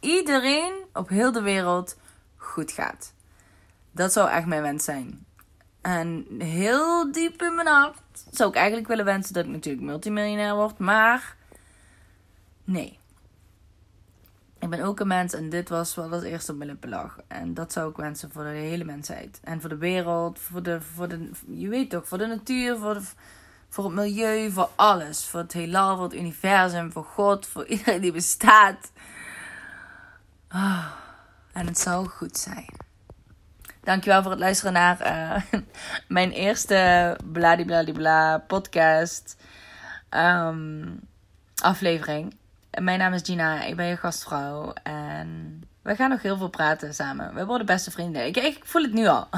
iedereen 0.00 0.72
op 0.92 1.08
heel 1.08 1.32
de 1.32 1.42
wereld 1.42 1.96
goed 2.36 2.72
gaat. 2.72 3.12
Dat 3.92 4.12
zou 4.12 4.30
echt 4.30 4.46
mijn 4.46 4.62
wens 4.62 4.84
zijn. 4.84 5.26
En 5.80 6.26
heel 6.38 7.12
diep 7.12 7.42
in 7.42 7.54
mijn 7.54 7.66
hart 7.66 8.24
zou 8.30 8.50
ik 8.50 8.56
eigenlijk 8.56 8.88
willen 8.88 9.04
wensen 9.04 9.34
dat 9.34 9.44
ik 9.44 9.50
natuurlijk 9.50 9.86
multimiljonair 9.86 10.54
word. 10.54 10.78
Maar 10.78 11.36
nee. 12.64 12.98
Ik 14.66 14.72
ben 14.72 14.84
ook 14.84 15.00
een 15.00 15.06
mens 15.06 15.34
en 15.34 15.48
dit 15.48 15.68
was 15.68 15.94
wat 15.94 16.12
als 16.12 16.22
eerste 16.22 16.52
op 16.52 16.58
mijn 16.58 16.78
lag. 16.80 17.18
En 17.28 17.54
dat 17.54 17.72
zou 17.72 17.90
ik 17.90 17.96
wensen 17.96 18.30
voor 18.32 18.42
de 18.42 18.48
hele 18.48 18.84
mensheid. 18.84 19.40
En 19.44 19.60
voor 19.60 19.68
de 19.68 19.76
wereld, 19.76 20.38
voor 20.38 20.62
de, 20.62 20.80
voor 20.80 21.08
de 21.08 21.30
je 21.48 21.68
weet 21.68 21.90
toch, 21.90 22.08
voor 22.08 22.18
de 22.18 22.26
natuur, 22.26 22.76
voor, 22.76 22.94
de, 22.94 23.02
voor 23.68 23.84
het 23.84 23.94
milieu, 23.94 24.50
voor 24.50 24.70
alles. 24.74 25.26
Voor 25.26 25.40
het 25.40 25.52
heelal, 25.52 25.94
voor 25.94 26.04
het 26.04 26.14
universum, 26.14 26.92
voor 26.92 27.04
God, 27.04 27.46
voor 27.46 27.66
iedereen 27.76 28.00
die 28.00 28.12
bestaat. 28.12 28.92
Ah, 30.48 30.86
en 31.52 31.66
het 31.66 31.78
zou 31.78 32.08
goed 32.08 32.36
zijn. 32.36 32.74
Dankjewel 33.80 34.22
voor 34.22 34.30
het 34.30 34.40
luisteren 34.40 34.72
naar 34.72 35.00
eh, 35.00 35.42
mijn 36.08 36.30
eerste 36.30 37.16
bladibladibla 37.32 38.38
podcast 38.38 39.36
ehm, 40.08 40.88
aflevering. 41.62 42.34
Mijn 42.80 42.98
naam 42.98 43.12
is 43.12 43.20
Gina, 43.24 43.64
ik 43.64 43.76
ben 43.76 43.86
je 43.86 43.96
gastvrouw 43.96 44.72
en 44.82 45.60
we 45.82 45.94
gaan 45.94 46.10
nog 46.10 46.22
heel 46.22 46.36
veel 46.36 46.48
praten 46.48 46.94
samen. 46.94 47.34
We 47.34 47.46
worden 47.46 47.66
beste 47.66 47.90
vrienden. 47.90 48.26
Ik, 48.26 48.36
ik 48.36 48.58
voel 48.62 48.82
het 48.82 48.92
nu 48.92 49.06
al. 49.06 49.28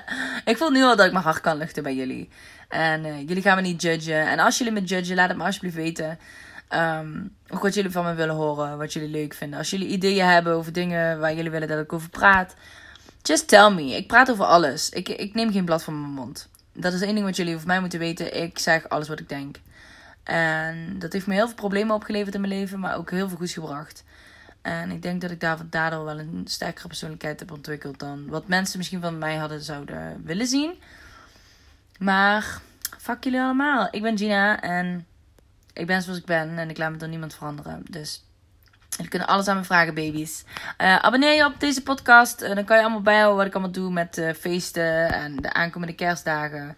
ik 0.44 0.56
voel 0.56 0.70
nu 0.70 0.82
al 0.82 0.96
dat 0.96 1.06
ik 1.06 1.12
mijn 1.12 1.24
hart 1.24 1.40
kan 1.40 1.56
luchten 1.56 1.82
bij 1.82 1.94
jullie. 1.94 2.28
En 2.68 3.04
eh, 3.04 3.18
jullie 3.18 3.42
gaan 3.42 3.56
me 3.56 3.62
niet 3.62 3.82
judgen. 3.82 4.28
En 4.28 4.38
als 4.38 4.58
jullie 4.58 4.72
me 4.72 4.82
judgen, 4.82 5.16
laat 5.16 5.28
het 5.28 5.38
me 5.38 5.44
alsjeblieft 5.44 5.76
weten. 5.76 6.18
Ehm, 6.68 7.24
ook 7.48 7.62
wat 7.62 7.74
jullie 7.74 7.90
van 7.90 8.04
me 8.04 8.14
willen 8.14 8.34
horen, 8.34 8.78
wat 8.78 8.92
jullie 8.92 9.08
leuk 9.08 9.34
vinden. 9.34 9.58
Als 9.58 9.70
jullie 9.70 9.88
ideeën 9.88 10.26
hebben 10.26 10.52
over 10.52 10.72
dingen 10.72 11.20
waar 11.20 11.34
jullie 11.34 11.50
willen 11.50 11.68
dat 11.68 11.84
ik 11.84 11.92
over 11.92 12.10
praat. 12.10 12.54
Just 13.22 13.48
tell 13.48 13.70
me. 13.70 13.96
Ik 13.96 14.06
praat 14.06 14.30
over 14.30 14.44
alles. 14.44 14.90
Ik, 14.90 15.08
ik 15.08 15.34
neem 15.34 15.52
geen 15.52 15.64
blad 15.64 15.82
van 15.84 16.00
mijn 16.00 16.12
mond. 16.12 16.48
Dat 16.72 16.92
is 16.92 17.00
één 17.00 17.14
ding 17.14 17.26
wat 17.26 17.36
jullie 17.36 17.54
over 17.54 17.66
mij 17.66 17.80
moeten 17.80 17.98
weten. 17.98 18.42
Ik 18.42 18.58
zeg 18.58 18.88
alles 18.88 19.08
wat 19.08 19.20
ik 19.20 19.28
denk. 19.28 19.56
En 20.28 20.98
dat 20.98 21.12
heeft 21.12 21.26
me 21.26 21.34
heel 21.34 21.46
veel 21.46 21.56
problemen 21.56 21.94
opgeleverd 21.94 22.34
in 22.34 22.40
mijn 22.40 22.52
leven, 22.52 22.80
maar 22.80 22.96
ook 22.96 23.10
heel 23.10 23.28
veel 23.28 23.36
goeds 23.36 23.52
gebracht. 23.52 24.04
En 24.62 24.90
ik 24.90 25.02
denk 25.02 25.20
dat 25.20 25.30
ik 25.30 25.40
daardoor 25.70 26.04
wel 26.04 26.18
een 26.18 26.42
sterkere 26.44 26.88
persoonlijkheid 26.88 27.40
heb 27.40 27.52
ontwikkeld 27.52 27.98
dan 27.98 28.28
wat 28.28 28.48
mensen 28.48 28.78
misschien 28.78 29.00
van 29.00 29.18
mij 29.18 29.36
hadden 29.36 29.62
zouden 29.62 30.22
willen 30.24 30.46
zien. 30.46 30.74
Maar 31.98 32.60
fuck 32.98 33.24
jullie 33.24 33.40
allemaal. 33.40 33.88
Ik 33.90 34.02
ben 34.02 34.18
Gina 34.18 34.60
en 34.60 35.06
ik 35.72 35.86
ben 35.86 36.02
zoals 36.02 36.18
ik 36.18 36.24
ben 36.24 36.58
en 36.58 36.70
ik 36.70 36.78
laat 36.78 36.90
me 36.90 36.96
door 36.96 37.08
niemand 37.08 37.34
veranderen. 37.34 37.82
Dus 37.90 38.22
Jullie 38.90 39.10
kunnen 39.10 39.28
alles 39.28 39.48
aan 39.48 39.56
me 39.56 39.64
vragen, 39.64 39.94
baby's. 39.94 40.44
Uh, 40.78 40.96
abonneer 40.96 41.34
je 41.34 41.44
op 41.44 41.60
deze 41.60 41.82
podcast. 41.82 42.42
Uh, 42.42 42.54
dan 42.54 42.64
kan 42.64 42.76
je 42.76 42.82
allemaal 42.82 43.02
bijhouden 43.02 43.36
wat 43.36 43.46
ik 43.46 43.52
allemaal 43.52 43.72
doe 43.72 43.90
met 43.90 44.18
uh, 44.18 44.32
feesten 44.32 45.12
en 45.12 45.36
de 45.36 45.52
aankomende 45.52 45.94
kerstdagen. 45.94 46.76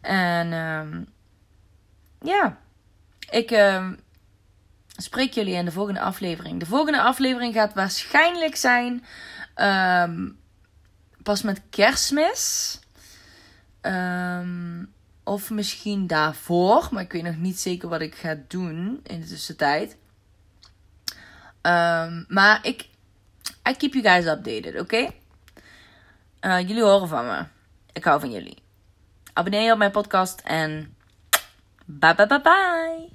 En 0.00 0.52
um, 0.52 1.06
ja, 2.20 2.58
ik 3.30 3.50
uh, 3.50 3.88
spreek 4.96 5.32
jullie 5.32 5.54
in 5.54 5.64
de 5.64 5.72
volgende 5.72 6.00
aflevering. 6.00 6.60
De 6.60 6.66
volgende 6.66 7.00
aflevering 7.00 7.54
gaat 7.54 7.74
waarschijnlijk 7.74 8.56
zijn 8.56 9.04
um, 9.56 10.38
pas 11.22 11.42
met 11.42 11.62
kerstmis. 11.70 12.78
Um, 13.82 14.92
of 15.24 15.50
misschien 15.50 16.06
daarvoor. 16.06 16.88
Maar 16.90 17.02
ik 17.02 17.12
weet 17.12 17.22
nog 17.22 17.36
niet 17.36 17.60
zeker 17.60 17.88
wat 17.88 18.00
ik 18.00 18.14
ga 18.14 18.36
doen 18.48 19.00
in 19.02 19.20
de 19.20 19.26
tussentijd. 19.26 19.96
Maar 22.28 22.58
ik. 22.62 22.88
I 23.68 23.76
keep 23.76 23.92
you 23.92 24.04
guys 24.04 24.26
updated, 24.26 24.80
oké? 24.80 24.80
Okay? 24.80 25.20
Uh, 26.40 26.68
jullie 26.68 26.82
horen 26.82 27.08
van 27.08 27.26
me. 27.26 27.44
Ik 27.92 28.04
hou 28.04 28.20
van 28.20 28.30
jullie. 28.30 28.62
Abonneer 29.32 29.62
je 29.62 29.72
op 29.72 29.78
mijn 29.78 29.90
podcast 29.90 30.40
en. 30.40 30.96
Bye 31.88 32.12
bye 32.14 32.26
bye 32.26 32.38
bye. 32.38 33.08